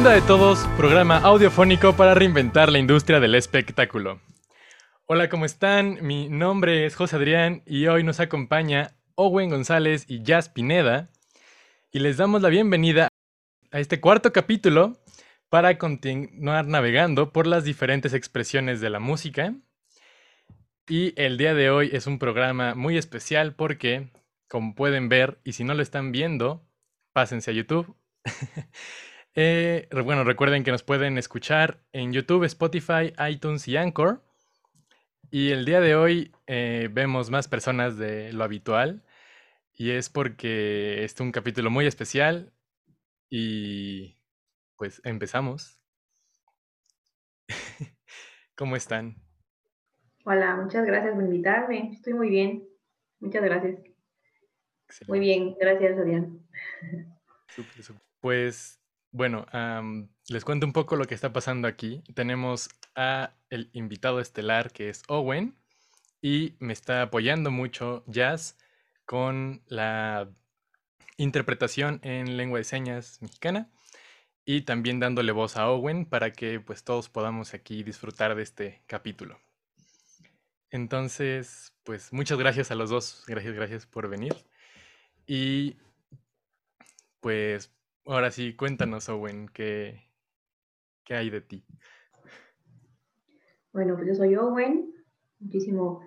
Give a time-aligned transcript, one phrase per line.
[0.00, 4.18] tienda de todos, programa audiofónico para reinventar la industria del espectáculo.
[5.04, 5.98] Hola, ¿cómo están?
[6.00, 11.10] Mi nombre es José Adrián y hoy nos acompaña Owen González y Jazz Pineda
[11.92, 13.08] y les damos la bienvenida
[13.72, 14.96] a este cuarto capítulo
[15.50, 19.52] para continuar navegando por las diferentes expresiones de la música.
[20.88, 24.08] Y el día de hoy es un programa muy especial porque,
[24.48, 26.66] como pueden ver, y si no lo están viendo,
[27.12, 27.94] pásense a YouTube.
[29.34, 34.22] Eh, bueno, recuerden que nos pueden escuchar en YouTube, Spotify, iTunes y Anchor.
[35.30, 39.04] Y el día de hoy eh, vemos más personas de lo habitual.
[39.72, 42.52] Y es porque es un capítulo muy especial.
[43.28, 44.18] Y
[44.76, 45.78] pues empezamos.
[48.56, 49.16] ¿Cómo están?
[50.24, 51.92] Hola, muchas gracias por invitarme.
[51.92, 52.68] Estoy muy bien.
[53.20, 53.78] Muchas gracias.
[55.06, 56.44] Muy bien, gracias, Adrián.
[58.20, 58.79] Pues
[59.12, 59.46] bueno,
[60.28, 62.02] les cuento un poco lo que está pasando aquí.
[62.14, 65.58] Tenemos a el invitado estelar que es Owen
[66.22, 68.56] y me está apoyando mucho Jazz
[69.04, 70.30] con la
[71.16, 73.70] interpretación en lengua de señas mexicana
[74.44, 78.82] y también dándole voz a Owen para que pues todos podamos aquí disfrutar de este
[78.86, 79.38] capítulo.
[80.70, 84.34] Entonces, pues muchas gracias a los dos, gracias, gracias por venir.
[85.26, 85.76] Y
[87.20, 87.72] pues
[88.06, 90.02] Ahora sí, cuéntanos, Owen, ¿qué,
[91.04, 91.64] qué hay de ti?
[93.72, 94.92] Bueno, pues yo soy Owen,
[95.38, 96.00] muchísimo,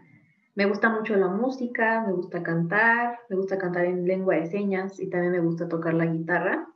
[0.56, 5.00] me gusta mucho la música, me gusta cantar, me gusta cantar en lengua de señas
[5.00, 6.68] y también me gusta tocar la guitarra.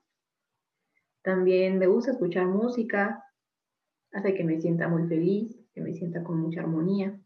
[1.22, 3.24] También me gusta escuchar música,
[4.14, 7.20] hace que me sienta muy feliz, que me sienta con mucha armonía.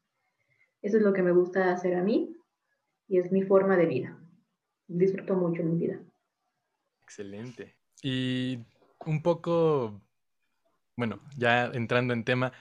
[0.81, 2.35] Eso es lo que me gusta hacer a mí
[3.07, 4.19] y es mi forma de vida.
[4.87, 6.01] Disfruto mucho mi vida.
[7.03, 7.75] Excelente.
[8.01, 8.59] Y
[9.05, 10.01] un poco,
[10.95, 12.51] bueno, ya entrando en tema,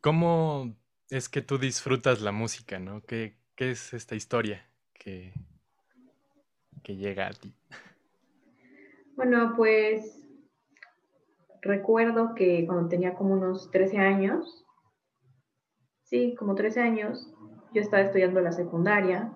[0.00, 0.76] ¿cómo
[1.10, 3.02] es que tú disfrutas la música, no?
[3.04, 4.64] ¿Qué, es esta historia
[4.94, 5.32] que,
[6.82, 7.52] que llega a ti?
[9.16, 10.22] Bueno, pues
[11.62, 14.64] recuerdo que cuando tenía como unos 13 años,
[16.02, 17.32] sí, como 13 años,
[17.72, 19.34] yo estaba estudiando la secundaria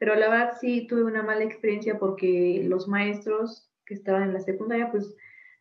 [0.00, 4.40] pero la verdad sí tuve una mala experiencia porque los maestros que estaban en la
[4.40, 5.14] secundaria pues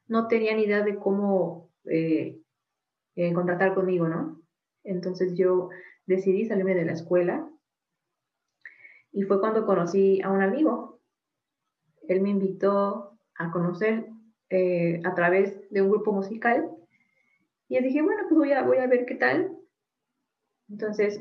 [0.08, 2.40] no tenían idea de cómo eh,
[3.16, 4.42] eh, contratar conmigo, ¿no?
[4.86, 5.70] Entonces yo
[6.06, 7.52] decidí salirme de la escuela
[9.12, 11.02] y fue cuando conocí a un amigo.
[12.08, 14.08] Él me invitó a conocer
[14.50, 16.72] eh, a través de un grupo musical
[17.68, 19.52] y dije, bueno, pues voy a, voy a ver qué tal.
[20.70, 21.20] Entonces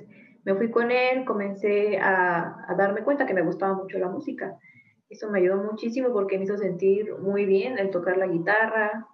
[0.49, 4.59] me fui con él, comencé a, darme cuenta que me gustaba mucho la música.
[5.11, 9.07] Eso me ayudó muchísimo porque me hizo sentir muy bien el tocar la guitarra.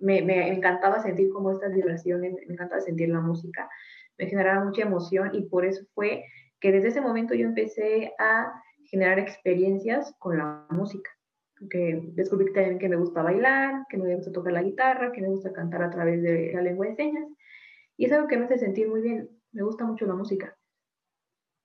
[0.00, 3.70] Me, me encantaba sentir como estas vibraciones, me encantaba sentir la música.
[4.18, 6.26] Me generaba mucha emoción y por eso fue
[6.60, 8.52] que desde ese momento yo empecé a
[8.84, 11.10] generar experiencias con la música.
[11.70, 15.28] Que descubrí también que me gusta bailar, que me gusta tocar la guitarra, que me
[15.28, 17.24] gusta cantar a través de la lengua de señas.
[17.96, 20.56] Y es algo que me hace sentir muy bien me gusta mucho la música.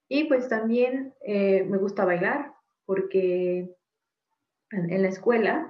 [0.08, 2.54] Y pues también eh, me gusta bailar,
[2.86, 3.76] porque
[4.72, 5.68] en, la escuela,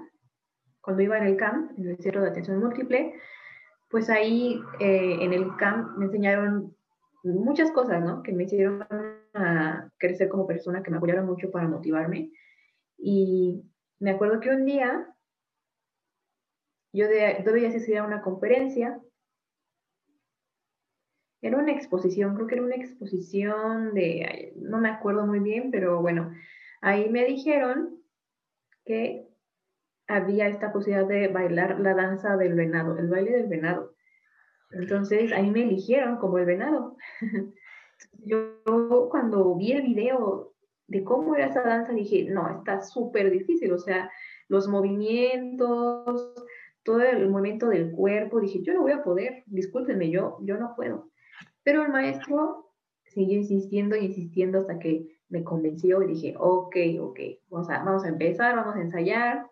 [0.81, 3.13] cuando iba en el CAMP, en el Centro de Atención Múltiple,
[3.89, 6.75] pues ahí eh, en el CAMP me enseñaron
[7.23, 8.21] muchas cosas, ¿no?
[8.23, 8.85] Que me hicieron
[9.97, 12.31] crecer como persona, que me apoyaron mucho para motivarme.
[12.97, 13.63] Y
[13.99, 15.07] me acuerdo que un día
[16.93, 18.99] yo de, debía asistir a una conferencia
[21.47, 26.01] era una exposición, creo que era una exposición de, no me acuerdo muy bien, pero
[26.01, 26.31] bueno,
[26.81, 28.01] ahí me dijeron
[28.83, 29.27] que
[30.07, 33.93] había esta posibilidad de bailar la danza del venado, el baile del venado.
[34.71, 36.97] Entonces ahí me eligieron como el venado.
[38.25, 38.61] Yo
[39.09, 40.53] cuando vi el video
[40.87, 44.09] de cómo era esa danza dije, no, está súper difícil, o sea,
[44.47, 46.33] los movimientos,
[46.83, 50.73] todo el movimiento del cuerpo, dije, yo no voy a poder, discúlpenme, yo, yo no
[50.75, 51.11] puedo.
[51.65, 52.71] Pero el maestro
[53.07, 57.19] siguió insistiendo y insistiendo hasta que me convenció y dije, ok, ok,
[57.49, 59.49] vamos a, vamos a empezar, vamos a ensayar.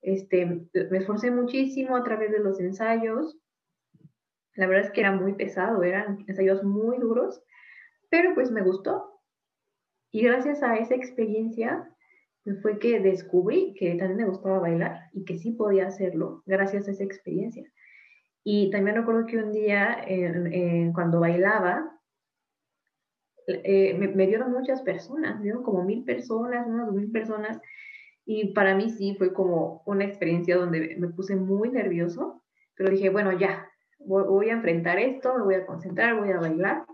[0.00, 3.36] Este, me esforcé muchísimo a través de los ensayos.
[4.54, 7.42] La verdad es que era muy pesado, eran ensayos muy duros,
[8.08, 9.20] pero pues me gustó.
[10.10, 11.94] Y gracias a esa experiencia
[12.42, 16.88] pues, fue que descubrí que también me gustaba bailar y que sí podía hacerlo gracias
[16.88, 17.70] a esa experiencia.
[18.44, 20.04] Y también recuerdo que un día,
[20.92, 21.98] cuando bailaba,
[23.46, 27.60] eh, me, dieron muchas personas, me dieron como mil personas, unas dos mil personas,
[28.26, 32.42] Y para mí sí fue como una experiencia donde me puse muy nervioso,
[32.74, 33.68] pero dije, bueno, ya,
[33.98, 36.86] voy, a enfrentar esto, me voy a concentrar, voy a bailar.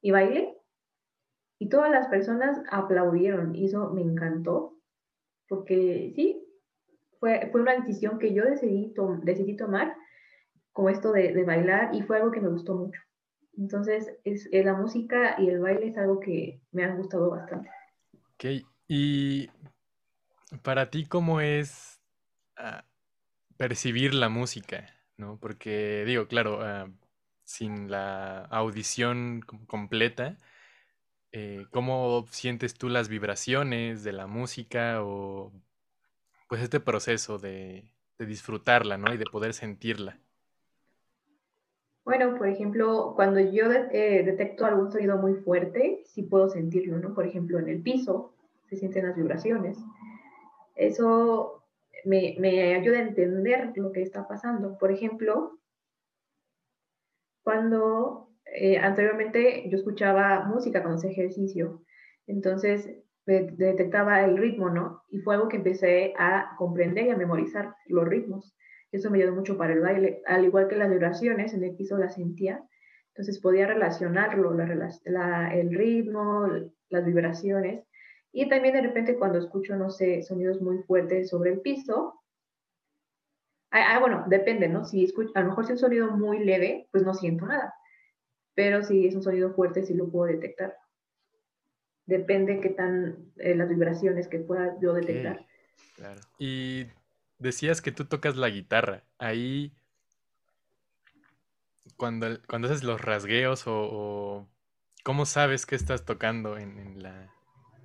[0.00, 0.56] Y bailé.
[1.58, 4.76] Y todas las personas aplaudieron y eso me encantó,
[5.48, 6.44] porque sí,
[7.20, 9.94] fue, fue una decisión que yo decidí tomar,
[10.72, 13.00] como esto de, de, bailar, y fue algo que me gustó mucho.
[13.56, 17.70] Entonces, es, eh, la música y el baile es algo que me han gustado bastante.
[18.34, 19.50] Ok, y
[20.62, 22.00] para ti, ¿cómo es
[22.56, 22.84] ah,
[23.56, 24.88] percibir la música?
[25.16, 25.38] ¿no?
[25.38, 26.90] Porque digo, claro, ah,
[27.44, 30.36] sin la audición completa,
[31.32, 35.52] eh, ¿cómo sientes tú las vibraciones de la música o
[36.48, 39.12] pues este proceso de, disfrutarla, ¿no?
[39.12, 40.20] Y de poder sentirla.
[42.04, 47.14] Bueno, por ejemplo, cuando yo eh, detecto algún sonido muy fuerte, sí puedo sentirlo, ¿no?
[47.14, 48.34] Por ejemplo, en el piso
[48.68, 49.78] se sienten las vibraciones.
[50.74, 51.62] Eso
[52.04, 54.78] me, ayuda a entender lo que está pasando.
[54.78, 55.60] Por ejemplo,
[57.44, 61.84] cuando eh, anteriormente yo escuchaba música cuando hacía ejercicio,
[62.26, 62.90] entonces
[63.24, 65.02] detectaba el ritmo, ¿no?
[65.08, 68.56] Y fue algo que empecé a comprender y a memorizar los ritmos.
[68.92, 71.96] Eso me ayudó mucho para el baile, al igual que las vibraciones en el piso
[71.96, 72.62] las sentía,
[73.08, 76.46] entonces podía relacionarlo, la, el ritmo,
[76.90, 77.84] las vibraciones,
[78.32, 82.20] y también de repente cuando escucho, no sé, sonidos muy fuertes sobre el piso,
[83.70, 84.84] ah, ah bueno, depende, ¿no?
[84.84, 87.74] Si escucho, a lo mejor si es un sonido muy leve, pues no siento nada.
[88.54, 90.76] Pero si es un sonido fuerte, sí lo puedo detectar.
[92.06, 95.46] Depende qué tan eh, las vibraciones que pueda yo detectar.
[95.96, 96.20] claro.
[96.38, 96.86] Y
[97.42, 99.04] decías que tú tocas la guitarra.
[99.18, 99.72] Ahí,
[101.96, 104.48] cuando, cuando haces los rasgueos o,
[105.04, 107.30] ¿cómo sabes que estás tocando en la,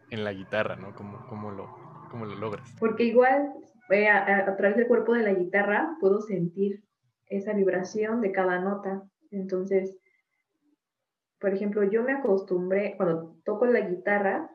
[0.09, 0.95] en la guitarra, ¿no?
[0.95, 2.74] ¿Cómo, cómo, lo, cómo lo logras?
[2.80, 3.54] Porque igual
[3.89, 6.83] eh, a, través del cuerpo de la guitarra puedo sentir
[7.27, 9.03] esa vibración de cada nota.
[9.31, 9.98] Entonces,
[11.39, 14.50] por ejemplo, yo me acostumbré, cuando toco la guitarra,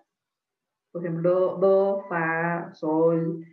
[0.91, 3.45] por ejemplo, do, fa, sol,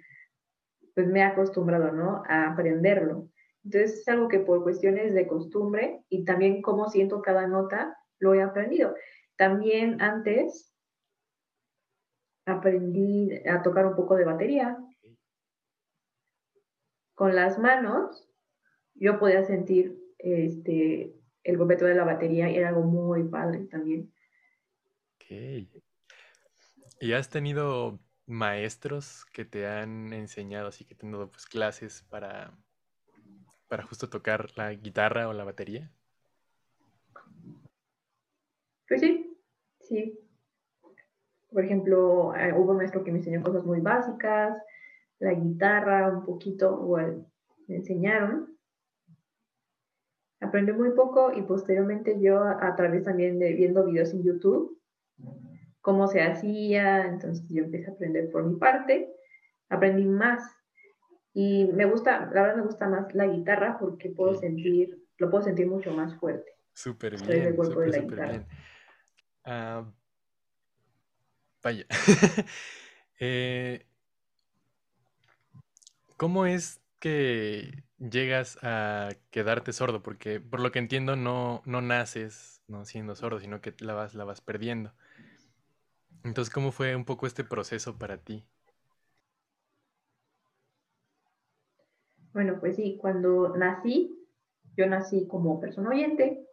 [0.99, 2.23] pues me he acostumbrado, ¿no?
[2.27, 3.29] A aprenderlo.
[3.63, 8.33] Entonces es algo que por cuestiones de costumbre y también cómo siento cada nota, lo
[8.33, 8.93] he aprendido.
[9.37, 10.75] También antes
[12.45, 14.77] aprendí a tocar un poco de batería.
[17.15, 18.29] Con las manos
[18.93, 24.13] yo podía sentir este, el golpeteo de la batería y era algo muy padre también.
[25.15, 25.69] Ok.
[26.99, 32.53] ¿Y has tenido maestros que te han enseñado, así que tenido pues, clases para,
[33.67, 35.91] para justo tocar la guitarra o la batería?
[38.87, 39.37] Pues sí,
[39.81, 40.19] sí.
[41.51, 44.57] Por ejemplo, eh, hubo un maestro que me enseñó cosas muy básicas,
[45.19, 47.25] la guitarra un poquito, igual
[47.67, 48.57] me enseñaron.
[50.39, 54.78] Aprendí muy poco y posteriormente yo a, través también de viendo videos en YouTube,
[55.81, 59.13] cómo se hacía, entonces yo empecé a aprender por mi parte,
[59.69, 60.43] aprendí más
[61.33, 65.43] y me gusta, la verdad me gusta más la guitarra porque puedo sentir, lo puedo
[65.43, 66.51] sentir mucho más fuerte.
[66.73, 68.45] Súper bien, súper, bien.
[69.43, 69.85] Ah,
[71.63, 71.85] Vaya.
[73.21, 73.85] Eh,
[76.15, 80.01] ¿Cómo es que llegas a quedarte sordo?
[80.01, 84.13] Porque por lo que entiendo no, no naces no siendo sordo, sino que la vas,
[84.15, 84.93] la vas perdiendo.
[86.23, 88.45] Entonces, ¿cómo fue un poco este proceso para ti?
[92.33, 94.15] Bueno, pues sí, cuando nací,
[94.77, 96.45] yo nací como persona oyente.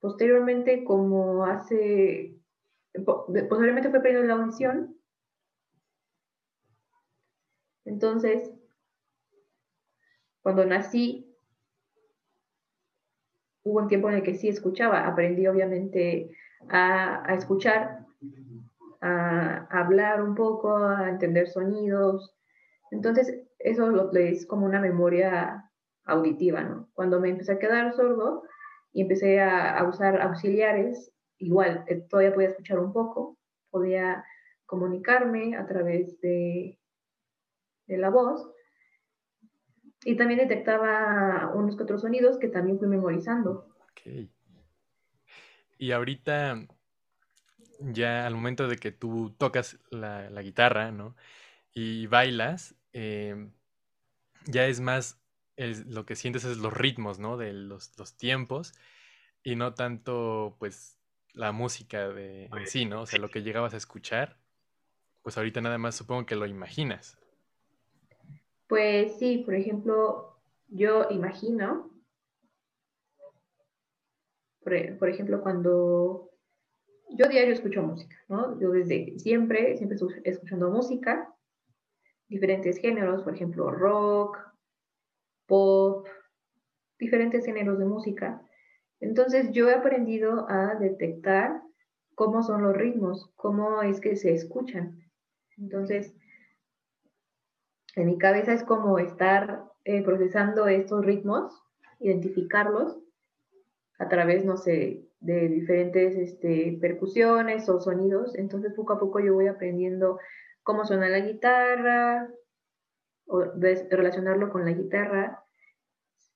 [0.00, 2.36] Posteriormente, como hace
[3.48, 4.96] posiblemente fue perdiendo la audición.
[7.84, 8.52] Entonces,
[10.42, 11.34] cuando nací,
[13.62, 16.30] hubo un tiempo en el que sí escuchaba, aprendí obviamente
[16.70, 18.06] a, escuchar,
[19.00, 22.34] a, hablar un poco, a entender sonidos.
[22.90, 25.70] Entonces, eso lo, es como una memoria
[26.04, 26.88] auditiva, ¿no?
[26.94, 28.42] Cuando me empecé a quedar sordo
[28.92, 33.38] y empecé a usar auxiliares, igual eh, todavía podía escuchar un poco,
[33.70, 34.24] podía
[34.66, 36.78] comunicarme a través de,
[37.86, 38.50] la voz
[40.04, 43.74] y también detectaba unos que otros sonidos que también fui memorizando.
[43.90, 44.30] Ok.
[45.78, 46.66] Y ahorita,
[47.80, 51.16] ya al momento de que tú tocas la, guitarra, ¿no?
[51.72, 53.52] Y bailas, em,
[54.46, 55.20] ya es más,
[55.56, 57.36] lo que sientes es los ritmos, ¿no?
[57.36, 58.74] De los, los tiempos
[59.42, 60.98] y no tanto, pues,
[61.34, 63.02] la música de en sí, ¿no?
[63.02, 64.38] O sea, lo que llegabas a escuchar.
[65.22, 67.16] pues ahorita nada más supongo que lo imaginas.
[68.66, 70.36] Pues sí, por ejemplo,
[70.68, 71.90] yo imagino,
[74.64, 76.30] por, ejemplo, cuando
[77.10, 78.58] yo diario escucho música, ¿no?
[78.58, 81.32] Yo desde siempre, siempre estoy escuchando música,
[82.28, 84.38] diferentes géneros, por ejemplo, rock,
[85.46, 86.06] pop,
[86.98, 88.42] diferentes géneros de música.
[89.00, 91.62] Entonces yo he aprendido a detectar
[92.14, 94.98] cómo son los ritmos, cómo es que se escuchan.
[95.58, 96.16] Entonces,
[97.96, 101.62] en mi cabeza es como estar eh, procesando estos ritmos,
[102.00, 103.03] identificarlos
[103.98, 108.34] a través, no sé, de diferentes este, percusiones o sonidos.
[108.36, 110.18] Entonces, poco a poco yo voy aprendiendo
[110.62, 112.28] cómo suena la guitarra,
[113.26, 113.42] o
[113.90, 115.44] relacionarlo con la guitarra,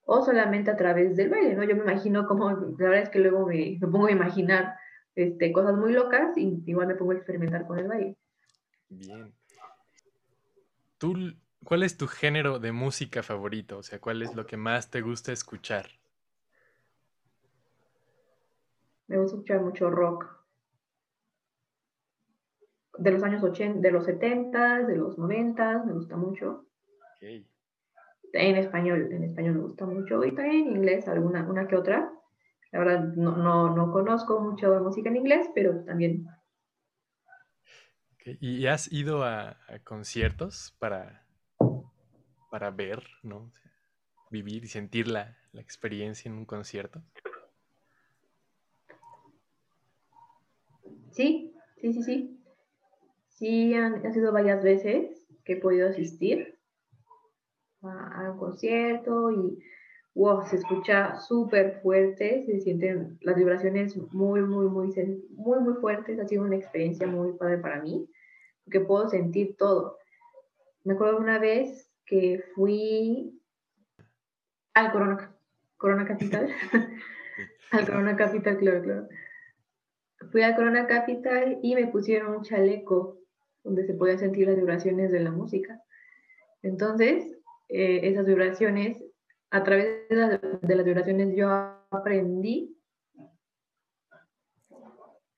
[0.04, 1.64] o solamente a través del baile, ¿no?
[1.64, 4.74] Yo me imagino como, la verdad es que luego me, pongo a imaginar
[5.14, 8.16] este, cosas muy locas y igual me pongo a experimentar con el baile.
[8.88, 9.34] Bien.
[10.96, 13.78] ¿Tú, ¿Cuál es tu género de música favorito?
[13.78, 15.97] O sea, ¿cuál es lo que más te gusta escuchar?
[19.08, 20.26] Me gusta escuchar mucho rock.
[22.98, 26.66] De los años 80, de los 70, de los 90, me gusta mucho.
[27.16, 27.48] Okay
[28.32, 32.12] en español, en español me gusta mucho y también en inglés alguna una que otra.
[32.70, 36.26] La verdad no, no, no conozco mucho de música en inglés, pero también.
[38.40, 41.26] ¿Y has ido a, conciertos para,
[42.50, 43.52] para ver, ¿no?
[44.30, 47.00] vivir y sentir la, la, experiencia en un concierto?
[51.18, 52.40] Sí, sí, sí, sí.
[53.26, 56.56] Sí, han, han sido varias veces que he podido asistir
[57.82, 59.58] a, un concierto y
[60.14, 64.94] wow, se escucha súper fuerte, se sienten las vibraciones muy, muy, muy,
[65.30, 66.20] muy, muy fuertes.
[66.20, 68.08] Ha sido una experiencia muy padre para mí,
[68.62, 69.98] porque puedo sentir todo.
[70.84, 73.42] Me acuerdo una vez que fui
[74.72, 75.36] al Corona,
[75.78, 76.48] Corona Capital,
[77.72, 79.08] al Corona Capital, claro, claro.
[80.30, 83.18] Fui al Corona Capital y me pusieron un chaleco
[83.64, 85.80] donde se podían sentir las vibraciones de la música.
[86.62, 89.04] Entonces, eh, esas vibraciones,
[89.50, 91.48] a través de, las vibraciones yo
[91.90, 92.76] aprendí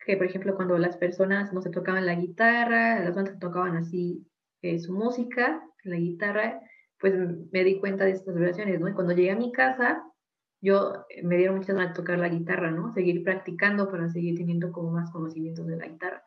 [0.04, 4.26] que, por ejemplo, cuando las personas no se tocaban la guitarra, las bandas tocaban así
[4.62, 6.60] eh, su música, la guitarra,
[6.98, 7.14] pues
[7.52, 8.80] me di cuenta de estas vibraciones.
[8.80, 10.02] Y cuando llegué a mi casa,
[10.60, 12.92] yo eh, me dieron muchas ganas de tocar la guitarra, ¿no?
[12.92, 16.24] Seguir practicando para seguir teniendo como más conocimientos de la guitarra.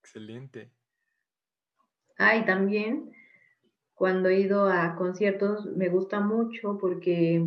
[0.00, 0.70] Excelente.
[2.18, 3.12] Ah, y también
[3.94, 7.46] cuando he ido a conciertos me gusta mucho porque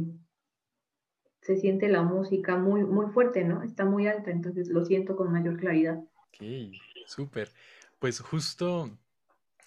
[1.41, 3.63] se siente la música muy, muy fuerte, ¿no?
[3.63, 5.97] Está muy alta, entonces lo siento con mayor claridad.
[5.97, 6.73] Ok,
[7.05, 7.49] súper.
[7.99, 8.97] Pues justo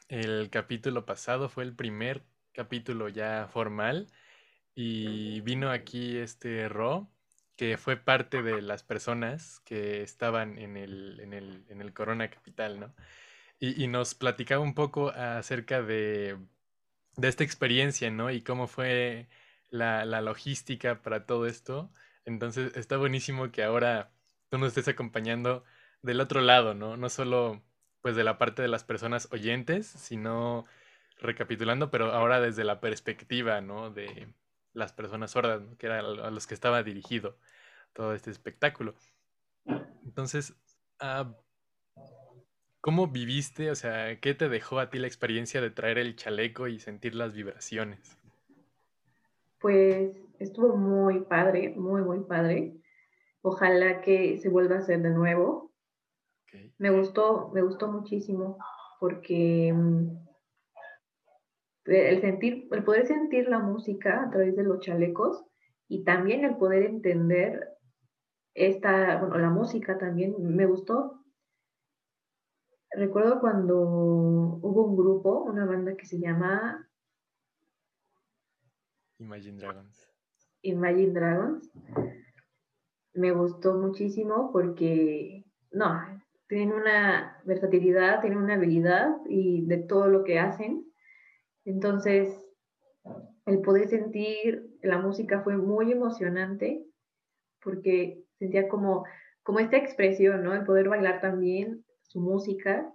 [0.09, 4.09] el capítulo pasado fue el primer capítulo ya formal
[4.77, 7.11] y vino aquí este Ro,
[7.57, 12.31] que fue parte de las personas que estaban en el, en el, en el Corona
[12.31, 12.95] Capital, ¿no?
[13.59, 16.39] Y, nos platicaba un poco acerca de
[17.17, 18.31] de esta experiencia, ¿no?
[18.31, 19.29] Y cómo fue
[19.71, 21.91] la, logística para todo esto.
[22.25, 24.13] Entonces está buenísimo que ahora
[24.51, 25.65] tú nos estés acompañando
[26.03, 26.97] del otro lado, ¿no?
[26.97, 27.63] No solo
[28.03, 30.67] pues de la parte de las personas oyentes, sino
[31.21, 33.91] recapitulando, pero ahora desde la perspectiva, ¿no?
[33.91, 34.29] De
[34.77, 35.77] las personas sordas, ¿no?
[35.77, 37.37] que era a los que estaba dirigido
[37.93, 38.95] todo este espectáculo.
[40.05, 40.55] Entonces,
[41.01, 41.35] ah,
[42.87, 46.69] ¿Cómo viviste, o sea, qué te dejó a ti la experiencia de traer el chaleco
[46.69, 48.17] y sentir las vibraciones?
[49.59, 52.77] Pues estuvo muy padre, muy, muy padre.
[53.43, 55.73] Ojalá que se vuelva a hacer de nuevo.
[56.79, 58.57] Me gustó, me gustó muchísimo
[59.01, 60.26] porque mm,
[61.87, 65.45] el sentir, el poder sentir la música a través de los chalecos
[65.89, 67.69] y también el poder entender
[68.55, 71.23] esta, bueno, la música también me gustó
[72.97, 76.89] recuerdo cuando hubo un grupo, una banda que se llama
[79.19, 80.11] Imagine Dragons.
[80.63, 81.71] Imagine Dragons.
[83.15, 90.25] Me gustó muchísimo porque, no, tienen una versatilidad, tienen una habilidad y de todo lo
[90.25, 90.86] que hacen.
[91.67, 92.43] Entonces,
[93.45, 96.85] el poder sentir la música fue muy emocionante
[97.61, 99.05] porque sentía como,
[99.43, 100.55] como esta expresión, ¿no?
[100.55, 102.91] El poder bailar también su música,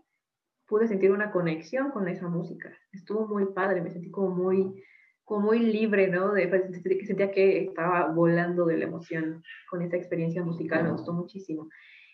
[0.67, 2.73] pude sentir una conexión con esa música.
[2.93, 4.81] Estuvo muy padre, me sentí como muy,
[5.25, 6.31] como muy libre, ¿no?
[6.31, 6.63] De, pues,
[7.05, 11.67] sentía que estaba volando de la emoción con esa experiencia musical, me gustó muchísimo.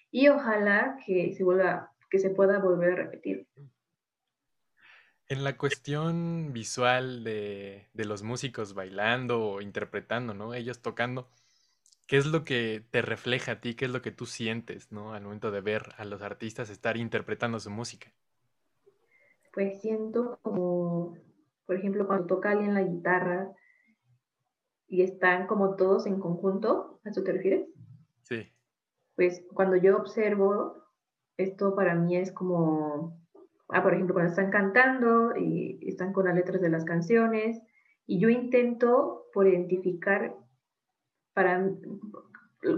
[0.09, 3.47] Y ojalá que se vuelva, que se pueda volver a repetir.
[5.29, 10.53] En la cuestión visual de, de, los músicos bailando o interpretando, ¿no?
[10.53, 11.27] Ellos tocando,
[12.05, 13.75] ¿qué es lo que te refleja a ti?
[13.75, 15.13] ¿Qué es lo que tú sientes, ¿no?
[15.13, 18.11] Al momento de ver a los artistas estar interpretando su música.
[19.53, 21.17] Pues siento como,
[21.65, 23.51] por ejemplo, cuando toca alguien la guitarra
[24.87, 27.67] y están como todos en conjunto, ¿a eso te refieres?
[28.23, 28.53] Sí.
[29.15, 30.85] Pues cuando yo observo,
[31.37, 33.19] esto para mí es como
[33.69, 37.61] ah, por ejemplo, cuando están cantando y están con las letras de las canciones,
[38.05, 40.33] y yo intento por identificar,
[41.33, 41.69] para,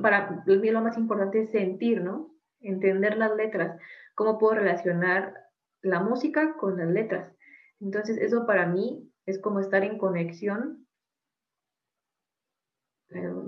[0.01, 2.33] para mí lo más importante es sentir, ¿no?
[2.61, 3.79] Entender las letras,
[4.15, 5.33] cómo puedo relacionar
[5.81, 7.31] la música con las letras.
[7.79, 10.87] Entonces, eso para mí es como estar en conexión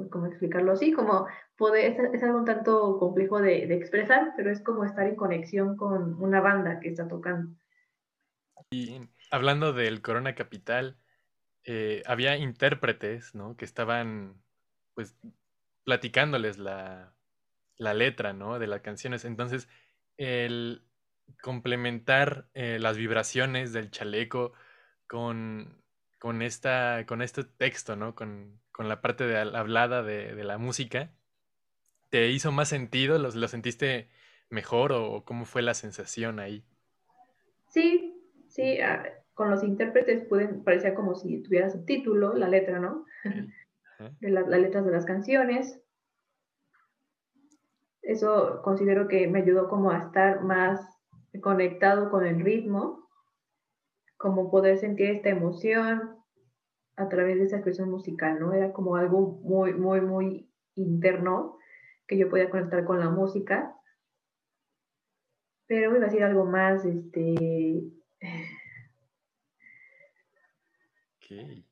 [0.09, 0.91] ¿cómo explicarlo así?
[0.91, 5.15] Como poder, es, algo un tanto complejo de, de, expresar, pero es como estar en
[5.15, 7.55] conexión con una banda que está tocando.
[8.71, 10.97] Y hablando del Corona Capital,
[11.63, 13.55] eh, había intérpretes, ¿no?
[13.55, 14.41] Que estaban,
[14.95, 15.15] pues,
[15.83, 17.13] platicándoles la,
[17.77, 18.59] la letra, ¿no?
[18.59, 19.25] De las canciones.
[19.25, 19.67] Entonces,
[20.17, 20.83] el
[21.41, 24.53] complementar eh, las vibraciones del chaleco
[25.07, 25.81] con,
[26.19, 28.15] con, esta, con este texto, ¿no?
[28.15, 31.11] Con, con la parte de hablada de, de, la música,
[32.09, 33.19] ¿te hizo más sentido?
[33.19, 34.09] ¿Lo, lo sentiste
[34.49, 36.65] mejor o cómo fue la sensación ahí?
[37.67, 39.03] Sí, sí, ah,
[39.35, 43.05] con los intérpretes pueden, parecía como si tuviera subtítulo, la letra, ¿no?
[44.19, 45.79] De las letras de las canciones.
[48.01, 50.81] Eso considero que me ayudó como a estar más
[51.39, 53.07] conectado con el ritmo,
[54.17, 56.20] como poder sentir esta emoción,
[56.95, 58.53] a través de esa expresión musical, ¿no?
[58.53, 61.57] Era como algo muy, muy, muy interno
[62.07, 63.75] que yo podía conectar con la música.
[65.67, 67.81] Pero iba a decir algo más, este...
[71.17, 71.63] Ok.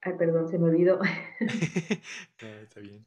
[0.00, 1.00] Ay, perdón, se me olvidó.
[2.62, 3.04] está bien.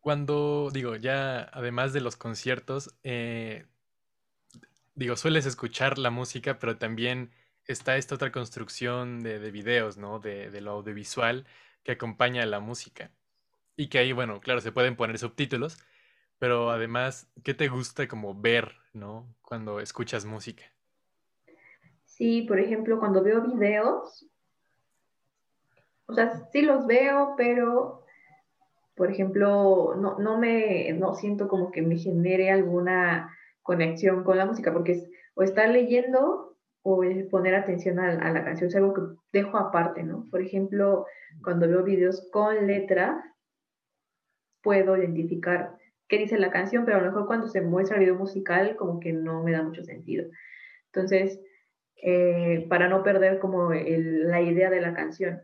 [0.00, 3.64] cuando, digo, ya además de los conciertos, eh,
[4.94, 7.30] digo, sueles escuchar la música, pero también
[7.66, 10.18] está esta otra construcción de, de videos, ¿no?
[10.18, 11.46] De, de, lo audiovisual
[11.82, 13.10] que acompaña a la música.
[13.76, 15.78] Y que ahí, bueno, claro, se pueden poner subtítulos,
[16.38, 19.26] pero además, ¿qué te gusta como ver, ¿no?
[19.42, 20.64] Cuando escuchas música.
[22.04, 24.26] Sí, por ejemplo, cuando veo videos,
[26.06, 28.04] o sea, sí los veo, pero,
[28.94, 34.46] por ejemplo, no, no me, no siento como que me genere alguna conexión con la
[34.46, 35.02] música, porque
[35.34, 36.53] o estar leyendo
[36.86, 39.00] o poner atención a, la canción, es algo que
[39.32, 40.26] dejo aparte, ¿no?
[40.30, 41.06] Por ejemplo,
[41.42, 43.24] cuando veo videos con letra,
[44.62, 48.16] puedo identificar qué dice la canción, pero a lo mejor cuando se muestra el video
[48.16, 50.26] musical, como que no me da mucho sentido.
[50.92, 51.40] Entonces,
[52.02, 55.40] eh, para no perder como la idea de la canción.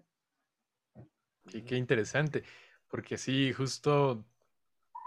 [1.48, 2.42] Qué, qué interesante,
[2.88, 4.26] porque sí, justo,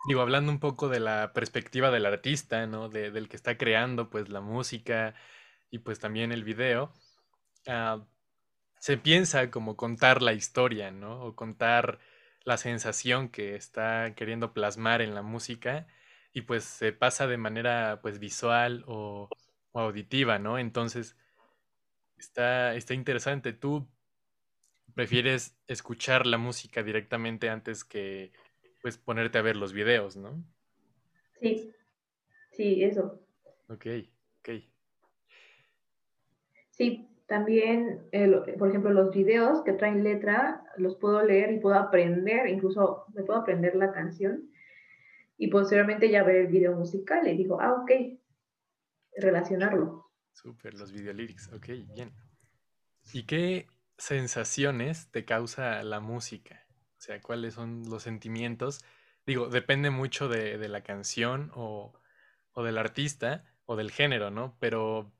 [0.07, 2.89] digo, hablando un poco de la perspectiva del artista, ¿no?
[2.89, 5.13] del que está creando, pues, la música,
[5.73, 6.93] y pues también el video,
[7.65, 7.99] uh,
[8.77, 11.23] se piensa como contar la historia, ¿no?
[11.23, 11.97] O contar
[12.45, 15.87] la sensación que está queriendo plasmar en la música
[16.31, 19.29] y pues se pasa de manera pues visual o,
[19.71, 20.59] o auditiva, ¿no?
[20.59, 21.17] Entonces
[22.19, 23.51] está, está interesante.
[23.51, 23.89] ¿Tú
[24.93, 28.31] prefieres escuchar la música directamente antes que
[28.83, 30.45] pues ponerte a ver los videos, ¿no?
[31.41, 31.73] Sí,
[32.51, 33.19] sí, eso.
[33.69, 33.87] Ok,
[34.41, 34.72] ok.
[36.83, 38.09] Sí, también,
[38.59, 43.23] por ejemplo, los videos que traen letra, los puedo leer y puedo aprender, incluso me
[43.23, 44.49] puedo aprender la canción
[45.37, 47.91] y posteriormente ya ver el video musical y digo, ah, ok,
[49.15, 50.11] relacionarlo.
[50.33, 52.11] Súper, los videolyrics, ok, bien.
[53.13, 53.67] ¿Y qué
[53.97, 56.65] sensaciones te causa la música?
[56.97, 58.83] O sea, ¿cuáles son los sentimientos?
[59.25, 61.93] Digo, depende mucho de, de la canción o,
[62.51, 64.57] o del artista o del género, ¿no?
[64.59, 65.13] Pero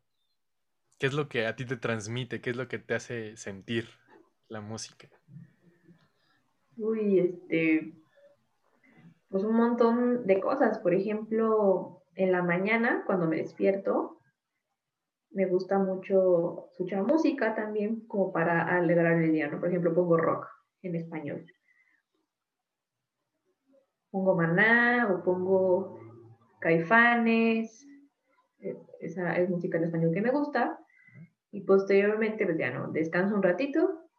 [1.04, 2.40] ¿Qué es lo que a ti te transmite?
[2.40, 3.90] ¿Qué es lo que te hace sentir
[4.48, 5.10] la música?
[6.78, 7.94] Uy, este,
[9.28, 10.80] pues un montón de cosas.
[10.80, 14.22] Por ejemplo, en la mañana, cuando me despierto,
[15.32, 19.60] me gusta mucho escuchar música también, como para alegrar el día, ¿no?
[19.60, 20.48] Por ejemplo, pongo rock
[20.84, 21.46] en español.
[24.10, 26.00] Pongo maná o pongo
[26.62, 27.86] caifanes,
[28.60, 30.80] eh, esa es música en español que me gusta
[31.54, 34.10] y posteriormente pues ya no, descanso un ratito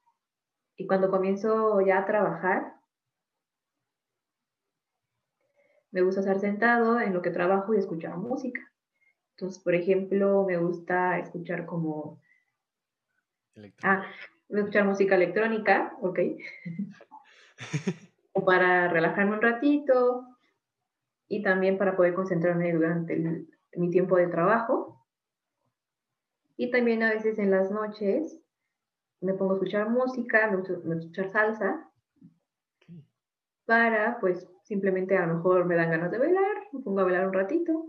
[0.76, 2.74] y cuando comienzo ya a trabajar,
[5.90, 8.60] me gusta estar sentado en lo que trabajo y escuchar música.
[9.30, 12.20] Entonces, por ejemplo, me gusta escuchar como...
[13.82, 14.04] Ah,
[14.48, 16.18] escuchar música electrónica, ok.
[18.32, 20.24] o para relajarme un ratito
[21.28, 25.03] y también para poder concentrarme durante mi tiempo de trabajo.
[26.56, 28.40] Y también a veces en las noches
[29.20, 31.90] me pongo a escuchar música, me gusta, escuchar salsa,
[33.64, 37.26] para pues simplemente a lo mejor me dan ganas de bailar, me pongo a bailar
[37.26, 37.86] un ratito.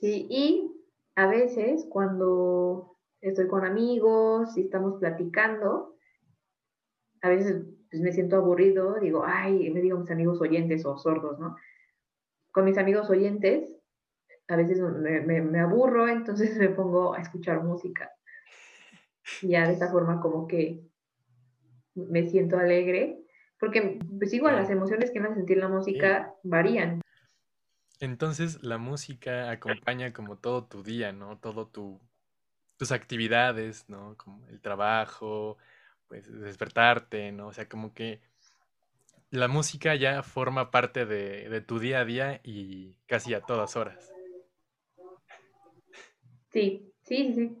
[0.00, 0.72] Sí, y
[1.14, 5.94] a veces cuando estoy con amigos y estamos platicando,
[7.20, 11.38] a veces pues, me siento aburrido, digo, ay, me digo mis amigos oyentes o sordos,
[11.38, 11.56] ¿no?
[12.50, 13.79] Con mis amigos oyentes,
[14.50, 18.10] a veces me, me, aburro, entonces me pongo a escuchar música.
[19.42, 20.82] Ya de esa forma como que
[21.94, 23.22] me siento alegre,
[23.58, 27.00] porque pues igual las emociones que me hacen sentir la música varían.
[28.00, 31.38] Entonces la música acompaña como todo tu día, ¿no?
[31.38, 32.00] Todo tu,
[32.76, 34.16] tus actividades, ¿no?
[34.16, 35.58] Como el trabajo,
[36.08, 37.48] pues despertarte, ¿no?
[37.48, 38.20] O sea, como que
[39.30, 44.09] la música ya forma parte de, tu día a día y casi a todas horas.
[46.50, 47.56] Sí, sí, sí.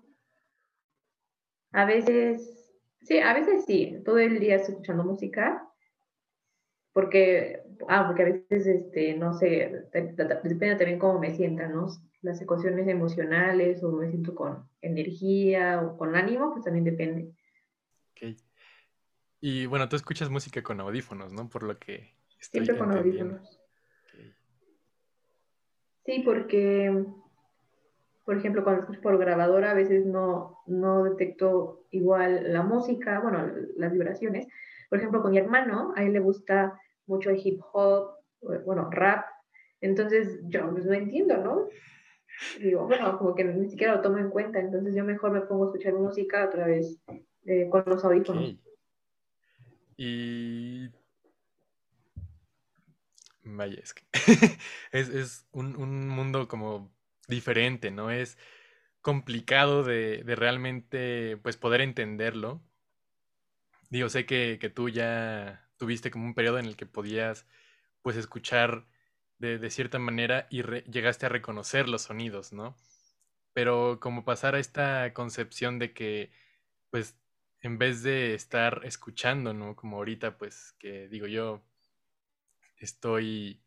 [1.72, 5.66] A veces, sí, a veces sí, todo el día estoy escuchando música,
[6.92, 11.88] porque, ah, porque a veces, este, no sé, depende también cómo me sienta, ¿no?
[12.22, 17.32] Las ecuaciones emocionales o me siento con energía o con ánimo, pues también depende.
[18.10, 18.36] Ok.
[19.40, 21.48] Y bueno, tú escuchas música con audífonos, ¿no?
[21.48, 23.60] Por lo que estoy Siempre con audífonos.
[26.04, 27.06] Sí, porque,
[28.30, 33.44] por ejemplo, cuando escucho por grabadora a veces no, no detecto igual la música, bueno,
[33.76, 34.46] las vibraciones.
[34.88, 38.12] Por ejemplo, con mi hermano, a él le gusta mucho hip hop,
[38.64, 39.24] bueno, rap.
[39.80, 41.66] Entonces yo pues no entiendo, ¿no?
[42.60, 44.60] Digo, bueno, como que ni siquiera lo tomo en cuenta.
[44.60, 47.02] Entonces yo mejor me pongo a escuchar música otra vez
[47.46, 48.54] eh, con los audífonos.
[49.96, 50.88] Y
[53.42, 54.04] vaya, es que
[54.92, 56.92] es, un, mundo como
[57.30, 58.10] diferente, ¿no?
[58.10, 58.38] Es
[59.00, 62.62] complicado de, realmente pues poder entenderlo.
[63.90, 67.46] Digo, sé que, tú ya tuviste como un periodo en el que podías
[68.02, 68.86] pues escuchar
[69.38, 72.76] de, cierta manera y llegaste a reconocer los sonidos, ¿no?
[73.52, 76.30] Pero como pasar a esta concepción de que
[76.90, 77.16] pues
[77.62, 79.76] en vez de estar escuchando, ¿no?
[79.76, 81.62] Como ahorita, pues, que digo yo,
[82.78, 83.62] estoy,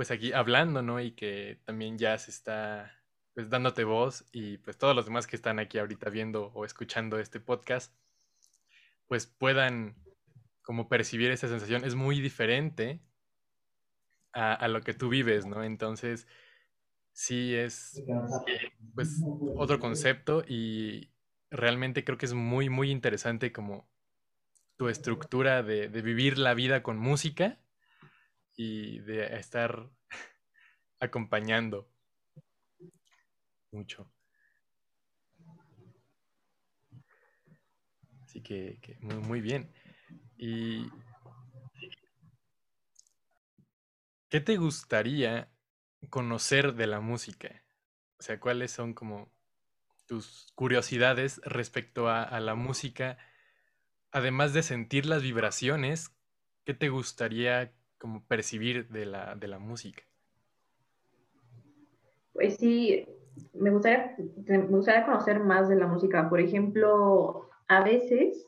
[0.00, 0.98] pues, aquí hablando, ¿no?
[0.98, 2.90] Y que también ya se está,
[3.34, 7.18] pues, dándote voz y, pues, todos los demás que están aquí ahorita viendo o escuchando
[7.18, 7.94] este podcast,
[9.08, 9.94] pues, puedan
[10.62, 11.84] como percibir esa sensación.
[11.84, 13.02] Es muy diferente
[14.32, 15.62] a, a lo que tú vives, ¿no?
[15.62, 16.26] Entonces,
[17.12, 18.02] sí es,
[18.94, 19.22] pues,
[19.58, 21.10] otro concepto y
[21.50, 23.86] realmente creo que es muy, muy interesante como
[24.76, 27.58] tu estructura de, vivir la vida con música
[28.62, 29.88] y de estar
[31.00, 31.90] acompañando
[33.72, 34.12] mucho.
[38.22, 39.72] Así que, muy, bien.
[40.36, 40.90] ¿Y
[44.28, 45.50] qué te gustaría
[46.10, 47.64] conocer de la música?
[48.18, 49.32] O sea, ¿cuáles son como
[50.04, 53.16] tus curiosidades respecto a, la música,
[54.10, 56.14] además de sentir las vibraciones,
[56.66, 60.02] ¿qué te gustaría como percibir de la, de la música?
[62.32, 63.06] Pues sí,
[63.54, 66.28] me gustaría, me gustaría conocer más de la música.
[66.28, 68.46] Por ejemplo, a veces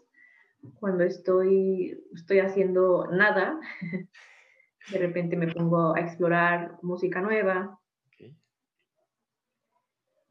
[0.81, 3.61] cuando estoy, estoy haciendo nada,
[4.91, 7.79] de repente me pongo a explorar música nueva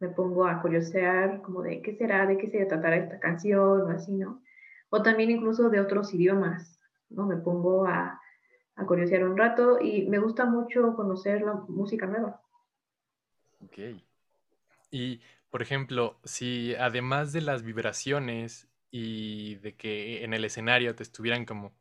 [0.01, 3.87] me pongo a curiosear como de qué será, de qué se tratará esta canción o
[3.89, 4.41] así, ¿no?
[4.89, 6.79] O también incluso de otros idiomas,
[7.09, 7.27] ¿no?
[7.27, 8.19] Me pongo a,
[8.75, 12.41] a curiosear un rato y me gusta mucho conocer la música nueva.
[13.63, 13.77] Ok.
[14.89, 21.03] Y, por ejemplo, si además de las vibraciones y de que en el escenario te
[21.03, 21.73] estuvieran como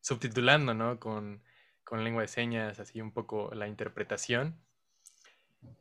[0.00, 0.98] subtitulando, ¿no?
[1.00, 1.42] Con,
[1.84, 4.56] con lengua de señas, así un poco la interpretación,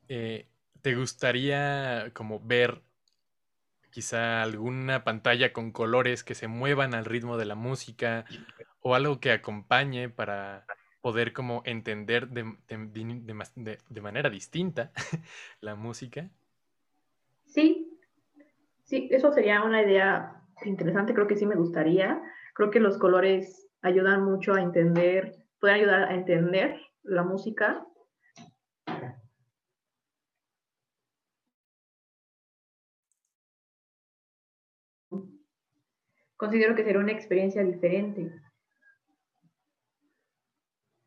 [0.08, 0.48] eh,
[0.82, 2.84] ¿Te gustaría como ver
[3.90, 8.26] quizá alguna pantalla con colores que se muevan al ritmo de la música
[8.88, 10.68] o algo que acompañe para
[11.02, 14.92] poder como entender de, manera distinta
[15.60, 16.30] la música?
[17.48, 18.00] Sí,
[18.84, 22.22] sí, eso sería una idea interesante, creo que sí me gustaría.
[22.54, 27.84] Creo que los colores ayudan mucho a entender puede ayudar a entender la música.
[36.38, 38.32] Considero que será una experiencia diferente.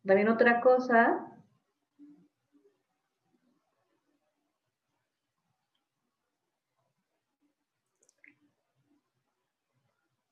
[0.09, 1.23] También otra cosa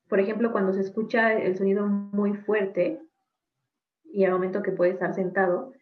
[0.09, 2.99] por ejemplo, cuando se escucha el sonido muy fuerte
[4.05, 5.73] y al momento que puedes estar sentado,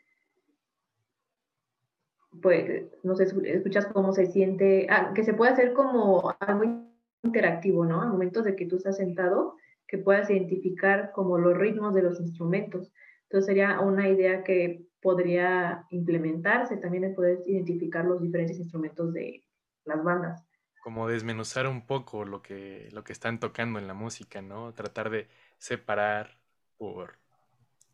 [2.42, 6.90] pues no sé, escuchas cómo se siente, ah, que se puede hacer como algo
[7.24, 8.02] interactivo, ¿no?
[8.02, 9.56] A momentos de que tú estás sentado,
[9.88, 12.92] que puedas identificar como los ritmos de los instrumentos.
[13.26, 19.44] Entonces sería una idea que podría implementarse, también de poder identificar los diferentes instrumentos de
[19.86, 20.46] las bandas
[20.86, 24.72] como desmenuzar un poco lo que, lo que están tocando en la música, ¿no?
[24.72, 26.38] Tratar de separar
[26.78, 27.18] por,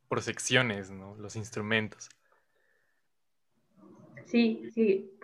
[0.10, 1.16] por secciones, ¿no?
[1.16, 2.10] Los instrumentos.
[4.26, 5.18] Sí, sí.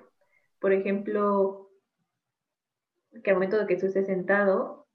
[0.62, 1.70] Por ejemplo,
[3.22, 4.87] que al momento de que tú estés sentado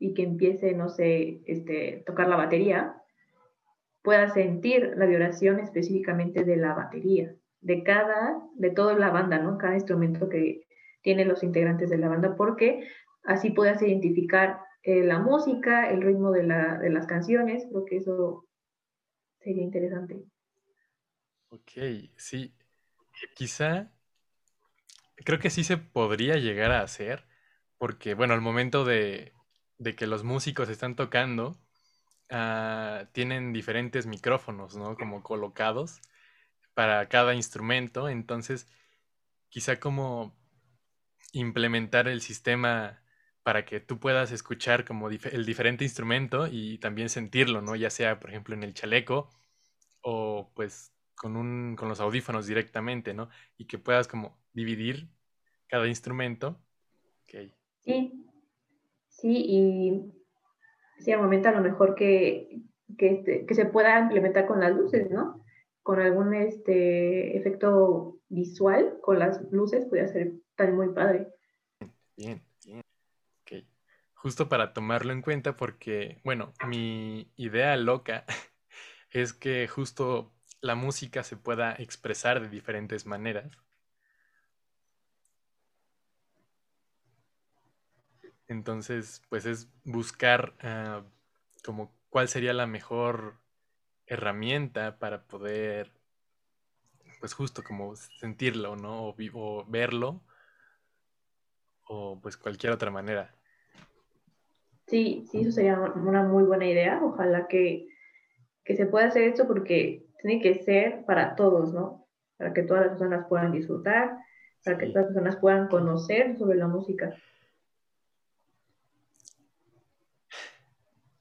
[0.00, 2.96] y que empiece, no sé, este, tocar la batería,
[4.02, 9.58] puedas sentir la vibración específicamente de la batería de cada, de toda la banda, ¿no?
[9.58, 10.66] Cada instrumento que
[11.02, 12.88] tienen los integrantes de la banda, porque
[13.24, 17.96] así puedas identificar eh, la música, el ritmo de, la, de las canciones, creo que
[17.96, 18.46] eso
[19.40, 20.22] sería interesante.
[21.50, 21.70] Ok,
[22.16, 22.54] sí.
[23.34, 23.90] Quizá,
[25.16, 27.24] creo que sí se podría llegar a hacer,
[27.76, 29.32] porque, bueno, al momento de,
[29.80, 31.56] de que los músicos están tocando,
[32.30, 34.94] uh, tienen diferentes micrófonos, ¿no?
[34.94, 36.02] Como colocados
[36.74, 38.08] para cada instrumento.
[38.08, 38.68] Entonces,
[39.48, 40.36] quizá como
[41.32, 43.02] implementar el sistema
[43.42, 47.74] para que tú puedas escuchar como el diferente instrumento y también sentirlo, ¿no?
[47.74, 49.30] Ya sea, por ejemplo, en el chaleco
[50.02, 53.30] o pues con, un, con los audífonos directamente, ¿no?
[53.56, 55.08] Y que puedas como dividir
[55.68, 56.60] cada instrumento.
[57.82, 58.29] Sí,
[59.20, 60.12] sí, y
[60.98, 62.60] sí, al momento a lo mejor que,
[62.98, 65.40] este, que se pueda implementar con las luces, ¿no?
[65.82, 71.28] con algún este, efecto visual con las luces, podría ser tan muy padre.
[72.16, 72.82] Bien, bien.
[73.40, 73.64] Ok.
[74.14, 78.24] Justo para tomarlo en cuenta porque, bueno, mi idea loca
[79.10, 83.58] es que justo la música se pueda expresar de diferentes maneras.
[88.50, 91.04] Entonces, pues es buscar uh,
[91.64, 93.36] como cuál sería la mejor
[94.06, 95.92] herramienta para poder,
[97.20, 99.14] pues justo como sentirlo, ¿no?
[99.34, 100.20] O, verlo,
[101.86, 103.32] o pues cualquier otra manera.
[104.88, 107.00] Sí, sí, eso sería una muy buena idea.
[107.04, 107.86] Ojalá que,
[108.66, 112.08] se pueda hacer esto porque tiene que ser para todos, ¿no?
[112.36, 114.16] Para que todas las personas puedan disfrutar,
[114.64, 117.14] para que todas las personas puedan conocer sobre la música.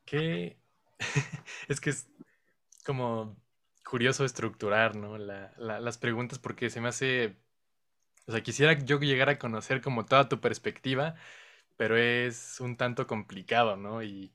[0.09, 0.57] ¿Qué?
[1.67, 2.09] es que es,
[2.85, 3.37] como
[3.85, 5.17] curioso estructurar, ¿no?
[5.17, 7.37] las preguntas porque se me hace,
[8.27, 11.15] o sea, quisiera yo llegar a conocer como toda tu perspectiva,
[11.77, 14.03] pero es un tanto complicado, ¿no?
[14.03, 14.33] Y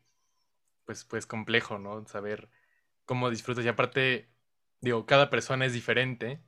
[0.86, 2.06] pues, pues complejo, ¿no?
[2.08, 2.50] Saber
[3.06, 3.64] cómo disfrutas.
[3.64, 4.30] Y aparte,
[4.80, 6.40] digo, cada persona es diferente,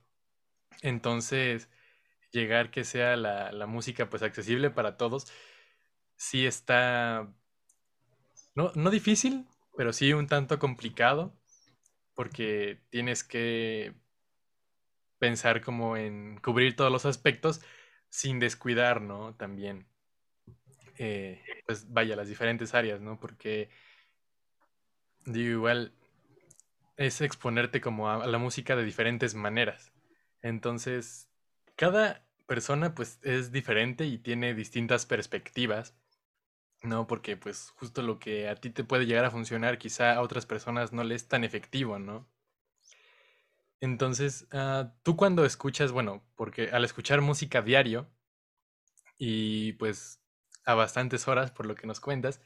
[0.82, 1.68] entonces
[2.32, 5.32] llegar que sea la, la música pues accesible para todos,
[6.16, 7.28] sí está,
[8.56, 11.32] no, no difícil, pero sí un tanto complicado
[12.14, 13.94] porque tienes que
[15.18, 17.60] pensar como en cubrir todos los aspectos
[18.08, 19.34] sin descuidar, ¿no?
[19.34, 19.86] También,
[20.98, 23.20] eh, pues vaya, las diferentes áreas, ¿no?
[23.20, 23.68] Porque,
[25.26, 25.92] digo, igual
[26.96, 29.92] es exponerte como a, la música de diferentes maneras.
[30.40, 31.28] Entonces,
[31.76, 35.94] cada persona pues es diferente y tiene distintas perspectivas
[36.86, 37.06] ¿no?
[37.06, 40.46] Porque pues justo lo que a ti te puede llegar a funcionar, quizá a otras
[40.46, 42.28] personas no le es tan efectivo, ¿no?
[43.80, 48.08] Entonces, ah, tú cuando escuchas, bueno, porque al escuchar música diario
[49.18, 50.22] y pues
[50.64, 52.40] a bastantes horas, por lo que nos cuentas,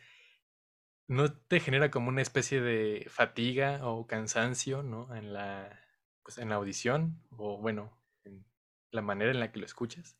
[1.06, 5.14] ¿no te genera como una especie de fatiga o cansancio, ¿no?
[5.14, 5.80] En la,
[6.22, 8.44] pues, en la audición o bueno, en
[8.90, 10.16] la manera en la que lo escuchas.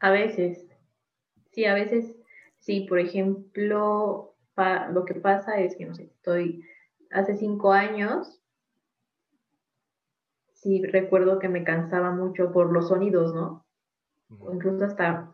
[0.00, 0.66] A veces,
[1.52, 2.16] sí, a veces
[2.66, 4.34] Sí, por ejemplo,
[4.90, 6.64] lo que pasa es que, no sé, estoy
[7.12, 8.42] hace cinco años,
[10.52, 13.64] sí recuerdo que me cansaba mucho por los sonidos, ¿no?
[14.40, 15.32] O incluso hasta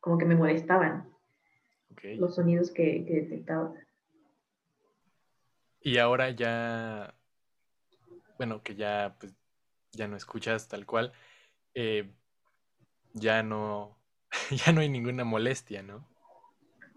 [0.00, 1.06] como que me molestaban
[2.16, 3.74] los sonidos que, que detectaba.
[5.82, 7.14] Y ahora ya,
[8.38, 9.34] bueno, que ya, pues,
[9.92, 11.12] ya no escuchas tal cual,
[11.74, 12.10] eh,
[13.12, 13.98] ya no,
[14.64, 16.08] ya no hay ninguna molestia, ¿no?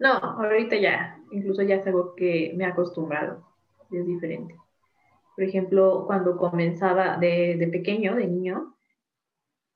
[0.04, 3.42] No, ahorita ya, incluso ya es algo que me he acostumbrado,
[3.90, 4.54] es diferente.
[5.34, 8.76] Por ejemplo, cuando comenzaba de, de pequeño, de niño,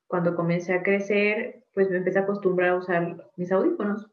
[0.07, 4.11] cuando comencé a crecer, pues me empecé a acostumbrar a usar mis audífonos.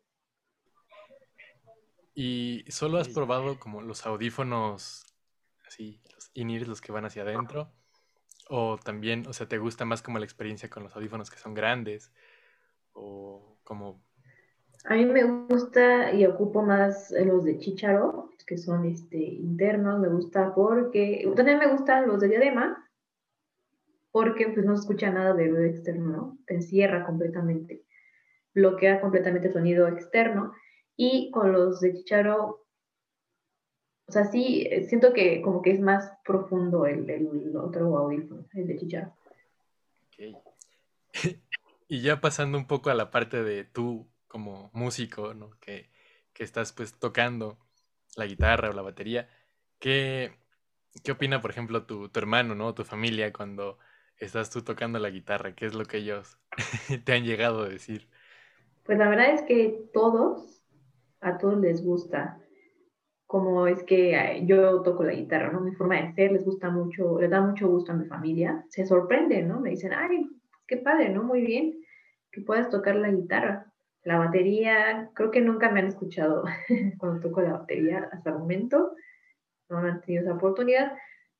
[2.13, 5.05] ¿Y solo has probado como los audífonos
[5.67, 7.73] así, los in los que van hacia adentro?
[8.47, 11.53] ¿O también, o sea, te gusta más como la experiencia con los audífonos que son
[11.53, 12.13] grandes?
[12.93, 14.01] ¿O como
[14.87, 20.09] a mí me gusta y ocupo más los de chicharo, que son este, internos, me
[20.09, 22.87] gusta porque, también me gustan los de diadema,
[24.11, 26.37] porque pues no se escucha nada de ruido externo, ¿no?
[26.45, 27.83] Te encierra completamente,
[28.53, 30.53] bloquea completamente el sonido externo,
[30.95, 32.67] y con los de chicharo,
[34.07, 38.67] o sea, sí, siento que como que es más profundo el, el otro audífono, el
[38.67, 39.15] de chicharo.
[40.07, 40.43] Ok.
[41.87, 45.51] y ya pasando un poco a la parte de tú como músico, ¿no?
[45.61, 45.89] Que,
[46.37, 47.57] estás pues tocando
[48.17, 49.29] la guitarra o la batería,
[49.79, 50.33] ¿qué,
[51.05, 52.73] qué opina, por ejemplo, tu, tu hermano, ¿no?
[52.73, 53.79] Tu familia cuando
[54.17, 55.55] estás tú tocando la guitarra?
[55.55, 56.37] ¿Qué es lo que ellos
[57.05, 58.09] te han llegado a decir?
[58.83, 60.61] Pues la verdad es que todos,
[61.21, 62.37] a todos les gusta.
[63.25, 65.61] Como es que yo toco la guitarra, ¿no?
[65.61, 68.65] Mi forma de ser les gusta mucho, les da mucho gusto a mi familia.
[68.67, 69.61] Se sorprenden, ¿no?
[69.61, 70.27] Me dicen, ay,
[70.67, 71.23] qué padre, ¿no?
[71.23, 71.79] Muy bien
[72.33, 73.71] que puedas tocar la guitarra.
[74.05, 76.43] La batería, creo que nunca me han escuchado
[76.99, 78.95] cuando toco la batería hasta el momento.
[79.67, 80.93] No han tenido esa oportunidad.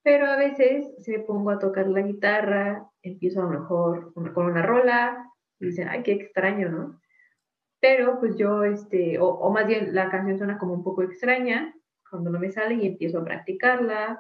[0.04, 4.63] Pero a veces se pongo a tocar la guitarra, empiezo a lo mejor con una
[4.63, 7.01] rola y dicen, ay, qué extraño, ¿no?
[7.80, 11.73] Pero pues yo, este, o, o más bien la canción suena como un poco extraña
[12.10, 14.19] cuando no me sale y empiezo a practicarla.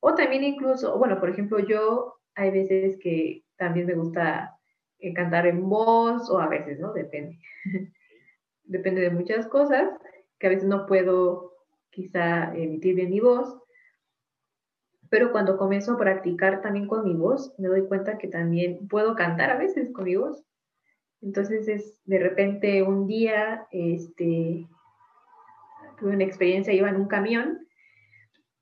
[0.00, 4.57] O también incluso, bueno, por ejemplo, yo hay veces que también me gusta
[5.00, 6.92] eh, cantar en voz o a veces, ¿no?
[6.92, 7.38] Depende.
[8.64, 9.88] Depende de muchas cosas,
[10.38, 11.52] que a veces no puedo
[11.90, 13.56] quizá emitir bien mi voz.
[15.10, 19.14] Pero cuando comienzo a practicar también con mi voz, me doy cuenta que también puedo
[19.14, 20.44] cantar a veces con mi voz.
[21.22, 24.68] Entonces es de repente un día, este,
[25.98, 27.66] tuve una experiencia, iba en un camión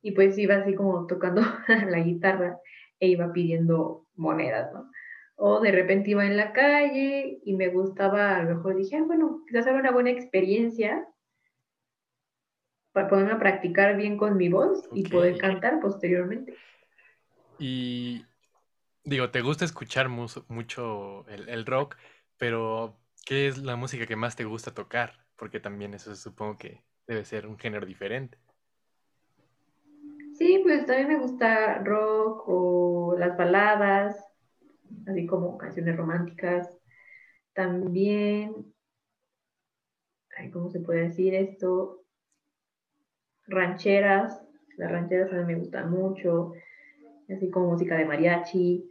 [0.03, 1.42] y pues iba así como tocando
[1.88, 2.61] la guitarra
[3.01, 4.90] e iba pidiendo monedas, ¿no?
[5.37, 9.05] O de repente iba en la calle y me gustaba, a lo mejor dije, ah,
[9.07, 11.07] bueno, quizás era una buena experiencia
[12.92, 16.57] para poderme practicar bien con mi voz y poder cantar posteriormente.
[17.59, 18.25] Y
[19.05, 21.96] digo, te gusta escuchar mucho el, rock,
[22.38, 25.12] pero ¿qué es la música que más te gusta tocar?
[25.37, 28.38] Porque también eso supongo que debe ser un género diferente.
[30.33, 34.26] Sí, pues también me gusta rock o las baladas,
[35.07, 36.70] así como canciones románticas.
[37.53, 38.55] También,
[40.53, 42.05] ¿cómo se puede decir esto?
[43.46, 44.42] Rancheras,
[44.77, 46.53] las rancheras a mí me gustan mucho,
[47.29, 48.90] así como música de mariachi,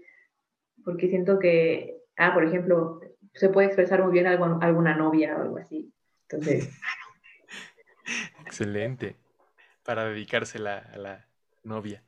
[0.84, 3.02] porque siento que, ah, por ejemplo,
[3.34, 5.94] se puede expresar muy bien algo, alguna novia o algo así.
[6.30, 6.70] Entonces.
[8.46, 9.18] Excelente.
[9.84, 11.28] Para dedicársela a la
[11.64, 12.04] novia.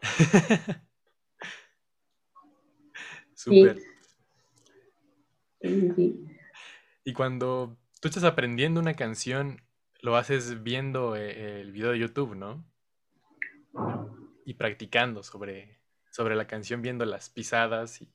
[3.46, 3.78] Súper.
[7.04, 9.60] Y cuando tú estás aprendiendo una canción,
[10.02, 12.64] lo haces viendo eh, el video de YouTube, ¿no?
[14.44, 15.78] Y practicando sobre,
[16.10, 18.12] sobre la canción, viendo las pisadas y,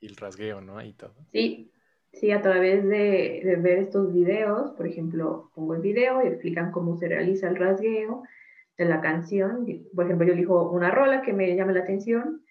[0.00, 0.82] el rasgueo, ¿no?
[0.82, 1.14] Y todo.
[1.32, 1.70] Sí,
[2.14, 6.72] sí, a través de, de, ver estos videos, por ejemplo, pongo el video y explican
[6.72, 8.22] cómo se realiza el rasgueo
[8.78, 9.66] de la canción.
[9.94, 12.41] Por ejemplo, yo elijo una rola que me llame la atención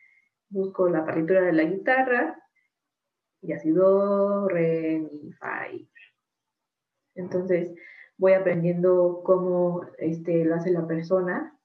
[0.51, 2.37] busco la partitura de la guitarra
[3.41, 5.65] y así do, re, mi, fa,
[7.15, 7.73] Entonces
[8.17, 11.57] voy aprendiendo cómo este, lo hace la persona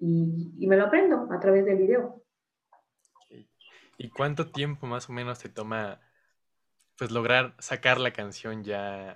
[0.00, 2.24] y, me lo aprendo a través del video.
[3.98, 6.00] ¿Y cuánto tiempo más o menos te toma
[6.96, 9.14] pues lograr sacar la canción ya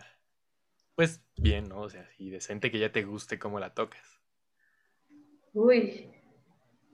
[0.95, 1.81] pues bien, ¿no?
[1.81, 4.21] O sea, y decente que ya te guste cómo la tocas.
[5.53, 6.13] Uy,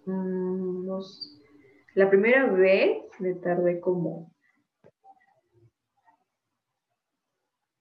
[0.07, 1.40] mm, unos
[2.01, 4.35] la primera vez me tardé como...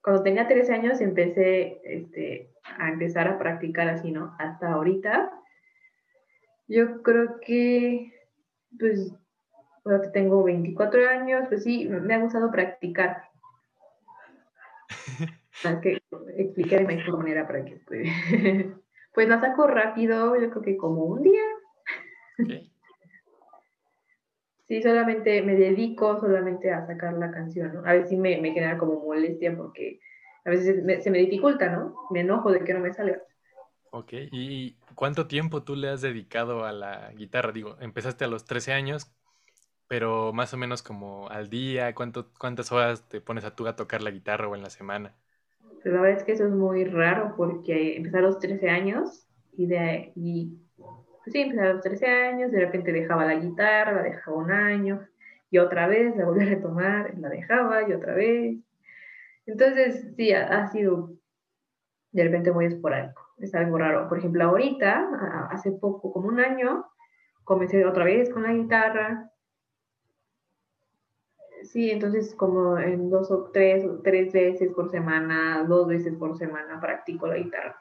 [0.04, 4.36] Cuando tenía 13 años empecé este, a empezar a practicar así, ¿no?
[4.38, 5.32] Hasta ahorita.
[6.68, 8.12] Yo creo que,
[8.78, 9.16] pues,
[9.86, 13.24] ahora tengo 24 años, pues sí, me ha gustado practicar.
[15.64, 16.02] Hay que
[16.38, 17.80] explicar de mejor manera para que
[19.14, 21.44] Pues la saco rápido, yo creo que como un día.
[24.70, 27.80] Sí, solamente me dedico solamente a sacar la canción, ¿no?
[27.86, 30.00] A veces sí me, me genera como molestia porque
[30.46, 31.96] a veces se me dificulta, ¿no?
[32.12, 33.20] Me enojo de que no me salga.
[33.92, 37.52] Ok, ¿y cuánto tiempo tú le has dedicado a la guitarra?
[37.52, 39.12] Digo, empezaste a los 13 años,
[39.88, 43.76] pero más o menos como al día, ¿cuánto, ¿cuántas horas te pones a tú a
[43.76, 45.16] tocar la guitarra o en la semana?
[45.82, 49.26] Pues la verdad es que eso es muy raro porque empecé a los 13 años
[49.58, 50.58] y de y,
[51.26, 55.08] sí, empecé a los 13 años, de repente dejaba la guitarra, la dejaba un año
[55.52, 58.58] y otra vez la volví a retomar, la dejaba y otra vez.
[59.46, 61.12] Entonces, sí, ha, sido
[62.12, 64.08] de repente muy esporádico, es algo raro.
[64.08, 66.86] Por ejemplo, ahorita, hace poco, como un año,
[67.44, 69.30] comencé otra vez con la guitarra,
[71.64, 76.80] Sí, entonces como en dos o tres, tres veces por semana, dos veces por semana
[76.80, 77.80] practico la guitarra.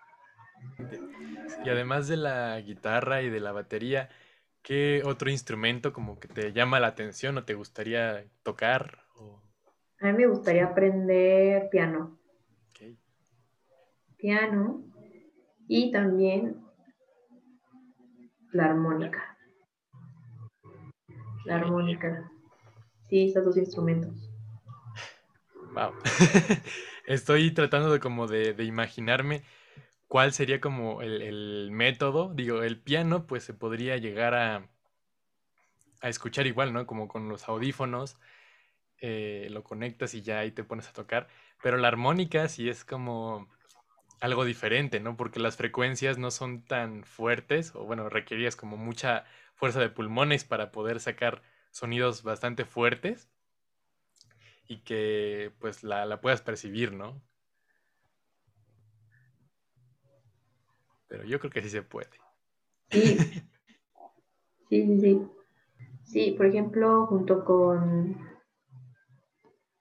[1.64, 4.08] Y además de la guitarra y de la batería,
[4.62, 8.98] ¿qué otro instrumento como que te llama la atención o te gustaría tocar?
[10.00, 12.18] A mí me gustaría aprender piano.
[14.16, 14.84] Piano
[15.68, 16.60] y también
[18.52, 19.36] la armónica.
[21.44, 22.30] La armónica.
[23.08, 24.28] Sí, esos dos instrumentos.
[25.72, 25.92] Wow.
[27.06, 29.42] Estoy tratando de como de, imaginarme
[30.08, 32.32] cuál sería como el, método.
[32.34, 34.68] Digo, el piano pues se podría llegar a,
[36.00, 36.86] a escuchar igual, ¿no?
[36.86, 38.18] Como con los audífonos,
[39.00, 41.28] eh, lo conectas y ya ahí te pones a tocar.
[41.62, 43.48] Pero la armónica sí es como
[44.20, 45.16] algo diferente, ¿no?
[45.16, 50.44] Porque las frecuencias no son tan fuertes, o bueno, requerías como mucha fuerza de pulmones
[50.44, 53.28] para poder sacar sonidos bastante fuertes
[54.68, 57.20] y que pues la, puedas percibir, ¿no?
[61.08, 62.10] Pero yo creo que sí se puede.
[62.90, 63.16] Sí.
[64.68, 65.26] Sí, sí, sí.
[66.02, 68.18] Sí, por ejemplo, junto con,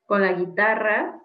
[0.06, 1.22] con la guitarra,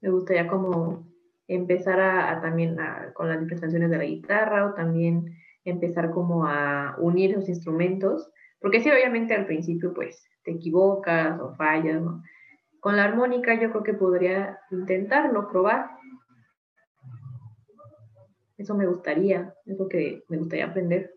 [0.00, 1.04] me gustaría como
[1.48, 2.76] empezar a, también
[3.14, 8.80] con las canciones de la guitarra o también empezar como a unir los instrumentos porque
[8.80, 12.22] sí, obviamente al principio pues te equivocas o fallas, ¿no?
[12.80, 15.90] Con la armónica yo creo que podría intentarlo, probar.
[18.58, 21.14] Eso me gustaría, es lo que me gustaría aprender.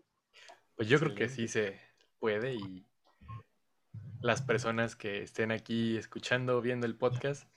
[0.76, 1.78] Pues yo creo que sí se
[2.20, 2.86] puede y
[4.20, 7.48] las personas que estén aquí escuchando, viendo el podcast,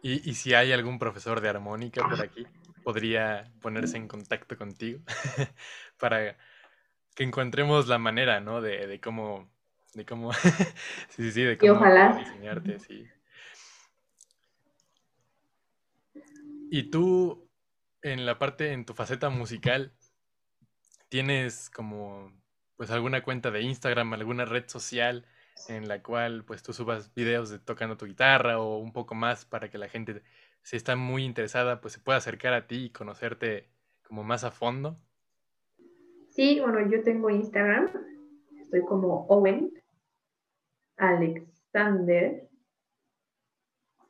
[0.00, 2.46] y, y si hay algún profesor de armónica por aquí,
[2.82, 5.00] podría ponerse en contacto contigo
[5.98, 6.38] para
[7.14, 8.62] que encontremos la manera, ¿no?
[8.62, 9.50] De, de cómo,
[9.92, 10.40] de cómo, sí,
[11.10, 13.06] sí, sí, de cómo enseñarte, sí.
[16.70, 17.47] Y tú,
[18.02, 19.92] en la parte, en tu faceta musical,
[21.08, 22.32] ¿tienes como,
[22.76, 25.26] pues, alguna cuenta de Instagram, alguna red social
[25.68, 29.44] en la cual, pues, tú subas videos de tocando tu guitarra o un poco más
[29.44, 30.22] para que la gente,
[30.62, 33.68] si está muy interesada, pues, se pueda acercar a ti y conocerte
[34.06, 34.98] como más a fondo?
[36.30, 37.90] Sí, bueno, yo tengo Instagram,
[38.60, 39.72] estoy como Owen
[40.96, 42.48] Alexander,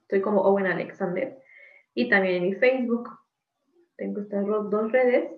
[0.03, 1.39] estoy como Owen Alexander,
[1.95, 3.18] y también en mi Facebook,
[3.99, 5.31] tengo estas dos redes,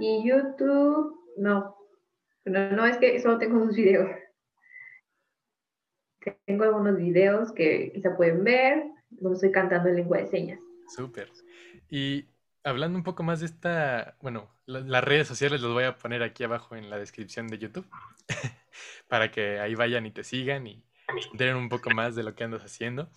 [0.00, 1.76] y YouTube, no,
[2.44, 4.10] no, no es que solo tengo dos videos.
[6.46, 10.60] Tengo algunos videos que quizá pueden ver, donde estoy cantando en lengua de señas.
[10.88, 11.30] Súper.
[11.88, 12.26] Y
[12.64, 16.44] hablando un poco más de esta, bueno, las redes sociales los voy a poner aquí
[16.44, 17.86] abajo en la descripción de YouTube
[19.08, 20.84] para que ahí vayan y te sigan y
[21.32, 23.10] enteren un poco más de lo que andas haciendo.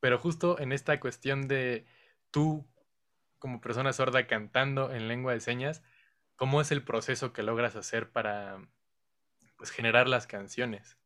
[0.00, 1.84] Pero justo en esta cuestión de
[2.30, 2.64] tú
[3.38, 5.82] como persona sorda cantando en lengua de señas,
[6.36, 8.58] ¿cómo es el proceso que logras hacer para
[9.56, 10.98] pues, generar las canciones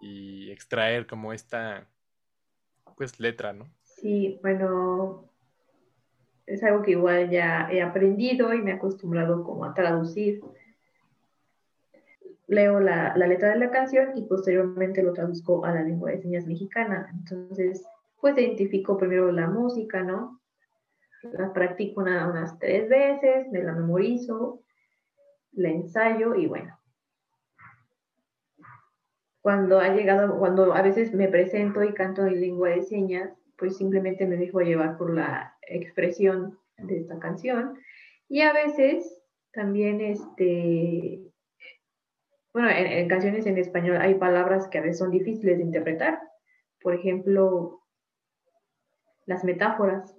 [0.00, 1.88] y extraer como esta
[2.96, 3.68] pues letra, ¿no?
[3.82, 5.30] Sí, bueno,
[6.46, 10.40] es algo que igual ya he aprendido y me he acostumbrado como a traducir.
[12.46, 16.20] Leo la, la, letra de la canción y posteriormente lo traduzco a la lengua de
[16.20, 17.08] señas mexicana.
[17.14, 17.82] Entonces,
[18.20, 20.40] pues identifico primero la música, ¿no?
[21.32, 24.62] La practico unas tres veces, me la memorizo,
[25.52, 26.78] la ensayo y bueno.
[29.40, 33.76] Cuando ha llegado, cuando a veces me presento y canto en lengua de señas, pues
[33.76, 37.78] simplemente me dejo llevar por la expresión de esta canción.
[38.28, 39.22] Y a veces
[39.52, 41.20] también, este,
[42.52, 46.20] bueno, en, canciones en español hay palabras que a veces son difíciles de interpretar.
[46.80, 47.82] Por ejemplo,
[49.26, 50.16] las metáforas.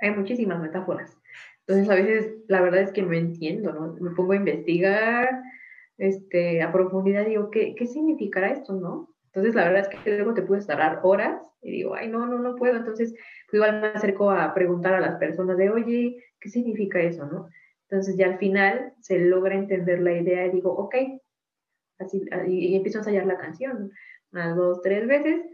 [0.00, 1.16] Hay muchísimas metáforas.
[1.66, 3.94] Entonces a veces la verdad es que no entiendo, ¿no?
[4.00, 5.42] Me pongo a investigar
[5.96, 9.14] este, a profundidad, digo, ¿qué, ¿qué significará esto, no?
[9.26, 12.38] Entonces la verdad es que luego te puedes tardar horas y digo, ay, no, no,
[12.38, 12.76] no puedo.
[12.76, 13.12] Entonces
[13.50, 17.48] pues, igual me acerco a preguntar a las personas de, oye, ¿qué significa eso, no?
[17.88, 20.94] Entonces ya al final se logra entender la idea y digo, ok,
[21.98, 23.90] así, y, empiezo a ensayar la canción,
[24.32, 25.46] unas dos, tres veces.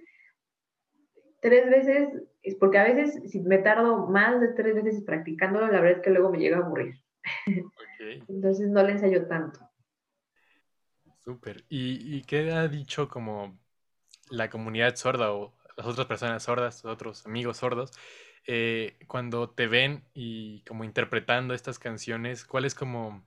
[1.40, 2.08] Tres veces,
[2.42, 6.04] es porque a veces si me tardo más de tres veces practicándolo, la verdad es
[6.04, 6.94] que luego me llega a aburrir.
[8.28, 9.60] Entonces no le ensayo tanto.
[11.18, 11.64] Súper.
[11.68, 13.58] ¿Y, ¿Y, qué ha dicho como
[14.30, 17.92] la comunidad sorda o las otras personas sordas, otros amigos sordos,
[18.46, 23.22] eh, cuando te ven y como interpretando estas canciones, ¿cuál es como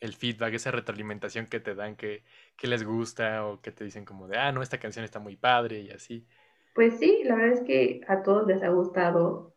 [0.00, 2.24] el feedback, esa retroalimentación que te dan, que,
[2.56, 5.36] que les gusta o que te dicen como de, ah, no, esta canción está muy
[5.36, 6.26] padre y así?
[6.74, 9.54] Pues sí, la verdad es que a todos les ha gustado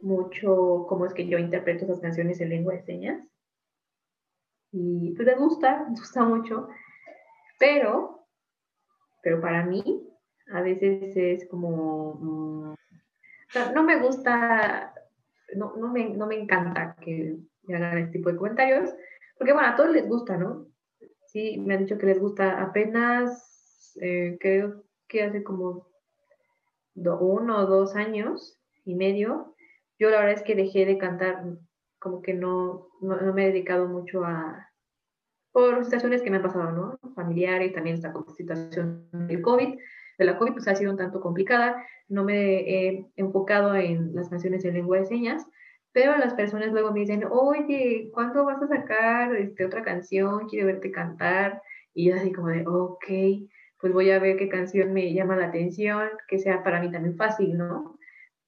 [0.00, 3.22] mucho cómo es que yo interpreto esas canciones en lengua de señas.
[4.72, 6.68] Y pues les gusta, les gusta mucho.
[7.58, 8.26] Pero,
[9.22, 10.08] pero para mí,
[10.52, 12.74] a veces es como, mm,
[13.74, 14.94] no me gusta,
[15.54, 18.90] no, no, me, no me encanta que me hagan este tipo de comentarios,
[19.38, 20.66] porque bueno, a todos les gusta, ¿no?
[21.26, 25.89] Sí, me han dicho que les gusta apenas, eh, creo que hace como
[26.94, 29.54] uno o dos años y medio,
[29.98, 31.44] yo la verdad es que dejé de cantar,
[31.98, 34.68] como que no, no, me he dedicado mucho a,
[35.52, 36.98] por situaciones que me han pasado, ¿no?
[37.14, 39.78] Familiares, también esta situación del COVID,
[40.18, 41.84] de la COVID, pues ha sido un tanto complicada.
[42.08, 45.46] No me he enfocado en las canciones en lengua de señas,
[45.92, 50.48] pero las personas luego me dicen, oye, ¿cuándo vas a sacar este, otra canción?
[50.48, 51.62] Quiero verte cantar.
[51.94, 53.04] Y yo así como de, ok,
[53.80, 57.16] pues voy a ver qué canción me llama la atención, que sea para mí también
[57.16, 57.98] fácil, ¿no?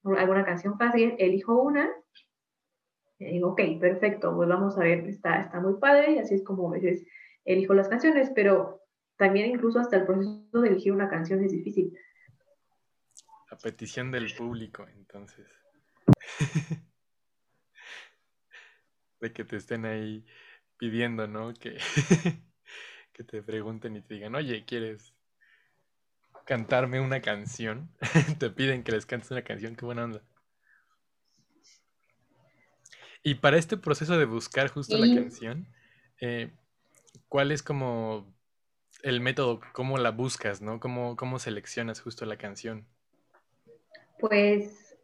[0.05, 1.91] Alguna canción fácil, elijo una.
[3.19, 6.43] Y digo, ok, perfecto, pues vamos a ver, está, está muy padre, y así es
[6.43, 7.07] como a veces
[7.45, 8.83] elijo las canciones, pero
[9.17, 11.97] también incluso hasta el proceso de elegir una canción es difícil.
[13.51, 15.47] A petición del público, entonces.
[19.21, 20.27] de que te estén ahí
[20.77, 21.55] pidiendo, ¿no?
[21.55, 21.79] Que,
[23.13, 25.12] que te pregunten y te digan, oye, ¿quieres
[26.45, 27.91] cantarme una canción?
[28.39, 30.23] te piden que les cantes una canción, qué buena onda.
[33.23, 35.69] Y para este proceso de buscar justo la canción,
[36.21, 36.53] eh,
[37.29, 38.35] ¿cuál es como
[39.03, 40.81] el método, cómo la buscas, ¿no?
[40.81, 42.87] ¿Cómo, cómo seleccionas justo la canción?
[44.19, 44.97] Pues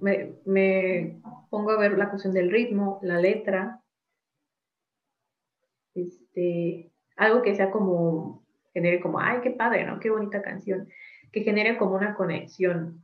[0.00, 3.82] me, pongo a ver la cuestión del ritmo, la letra,
[5.94, 10.00] este, algo que sea como, genere como, ay, qué padre, ¿no?
[10.00, 10.88] Qué bonita canción,
[11.32, 13.02] que genere como una conexión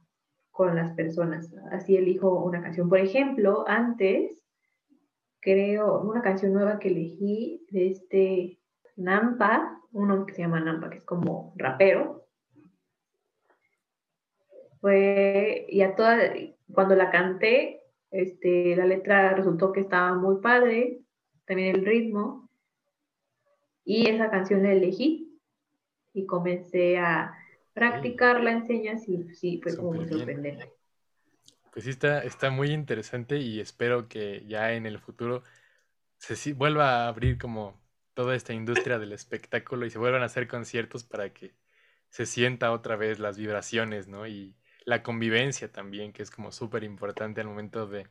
[0.51, 1.53] con las personas.
[1.73, 2.89] Así elijo una canción.
[2.89, 4.43] Por ejemplo, antes,
[5.41, 8.61] creo, una canción nueva que elegí de este
[8.97, 12.27] Nampa, uno que se llama Nampa, que es como rapero.
[14.81, 16.19] Fue, y a toda,
[16.73, 21.01] cuando la canté, este, la letra resultó que estaba muy padre,
[21.47, 22.49] también el ritmo,
[23.85, 25.24] y esa canción la elegí
[26.15, 27.37] y comencé a
[27.75, 30.73] practicarla en señas y sí, fue como muy sorprendente.
[31.73, 35.43] Pues sí, está, está muy interesante y espero que ya en el futuro
[36.19, 37.79] se vuelva a abrir como
[38.15, 41.53] toda esta industria del espectáculo y se vuelvan a hacer conciertos para que
[42.09, 44.27] se sienta otra vez las vibraciones, ¿no?
[44.29, 44.55] Y
[44.85, 48.07] la convivencia también, que es como súper importante al momento de,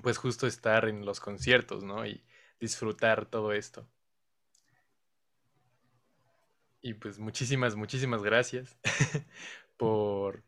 [0.00, 2.06] pues justo estar en los conciertos, ¿no?
[2.06, 2.22] Y
[2.60, 3.88] disfrutar todo esto.
[6.84, 8.76] Y pues muchísimas, muchísimas gracias
[9.78, 10.44] por,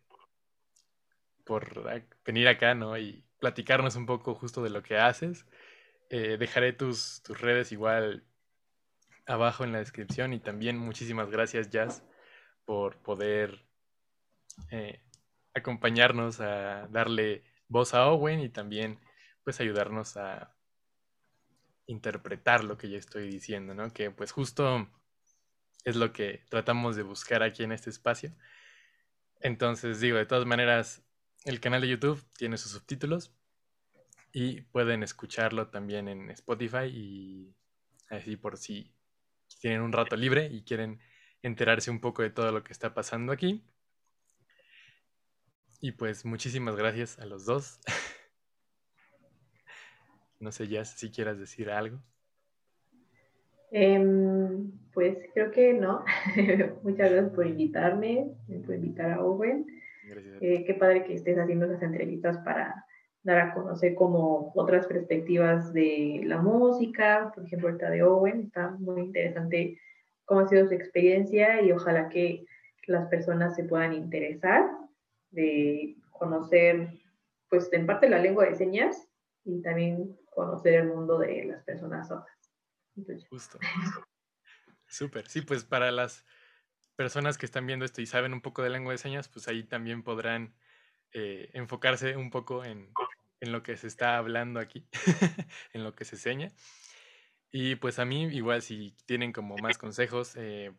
[1.45, 1.83] por
[2.27, 2.99] venir acá, ¿no?
[2.99, 5.47] Y platicarnos un poco justo de lo que haces.
[6.11, 8.23] Eh, dejaré tus, tus redes igual
[9.27, 12.05] abajo en la descripción y también muchísimas gracias Jazz
[12.67, 13.65] por poder
[14.71, 15.01] eh,
[15.55, 19.01] acompañarnos a darle voz a Owen y también
[19.43, 20.55] pues ayudarnos a
[21.87, 23.91] interpretar lo que yo estoy diciendo, ¿no?
[23.91, 24.87] Que pues justo
[25.87, 28.35] es lo que tratamos de buscar aquí en este espacio.
[29.41, 31.05] Entonces digo, de todas maneras,
[31.45, 33.33] el canal de YouTube tiene sus subtítulos
[34.33, 37.55] y pueden escucharlo también en Spotify y
[38.11, 38.93] así por si
[39.61, 41.01] tienen un rato libre y quieren
[41.43, 43.65] enterarse un poco de todo lo que está pasando aquí.
[45.81, 47.79] Y pues muchísimas gracias a los dos.
[50.41, 52.03] no sé, ya si quieras decir algo.
[53.71, 56.05] Em, pues creo que no.
[56.83, 58.31] Muchas gracias por invitarme,
[58.65, 59.67] por invitar a Owen.
[60.41, 62.87] Eh, qué padre que estés haciendo esas entrevistas para
[63.23, 68.71] dar a conocer como otras perspectivas de la música, por ejemplo, el de Owen, está
[68.79, 69.81] muy interesante
[70.25, 72.45] cómo ha sido su experiencia y ojalá que
[72.87, 74.71] las personas se puedan interesar
[75.33, 76.89] de conocer,
[77.51, 79.09] pues en parte la lengua de señas
[79.45, 82.36] y también conocer el mundo de las personas sordas.
[83.29, 83.59] Justo.
[84.87, 85.29] Súper.
[85.29, 86.25] Sí, pues para las
[86.97, 89.65] personas que están viendo esto y saben un poco de lengua de señas, pues ahí
[89.65, 90.55] también podrán
[91.13, 92.91] eh, enfocarse un poco en,
[93.41, 94.87] en, lo que se está hablando aquí,
[95.73, 96.53] en lo que se seña.
[97.51, 100.73] Y pues a mí igual si tienen como más consejos, eh,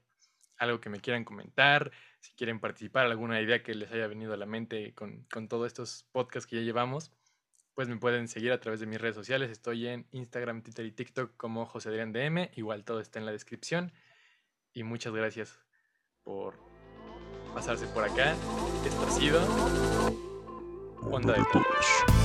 [0.58, 4.38] algo que me quieran comentar, si quieren participar, alguna idea que les haya venido a
[4.38, 7.12] la mente con, con todos estos podcasts que ya llevamos,
[7.78, 9.52] pues me pueden seguir a través de mis redes sociales.
[9.52, 12.50] Estoy en Instagram, Twitter y TikTok como José Adrián DM.
[12.56, 13.92] Igual todo está en la descripción.
[14.74, 15.60] Y muchas gracias
[16.24, 16.56] por
[17.54, 18.34] pasarse por acá.
[18.84, 19.42] Esto ha sido
[21.04, 22.17] Onda de Touch.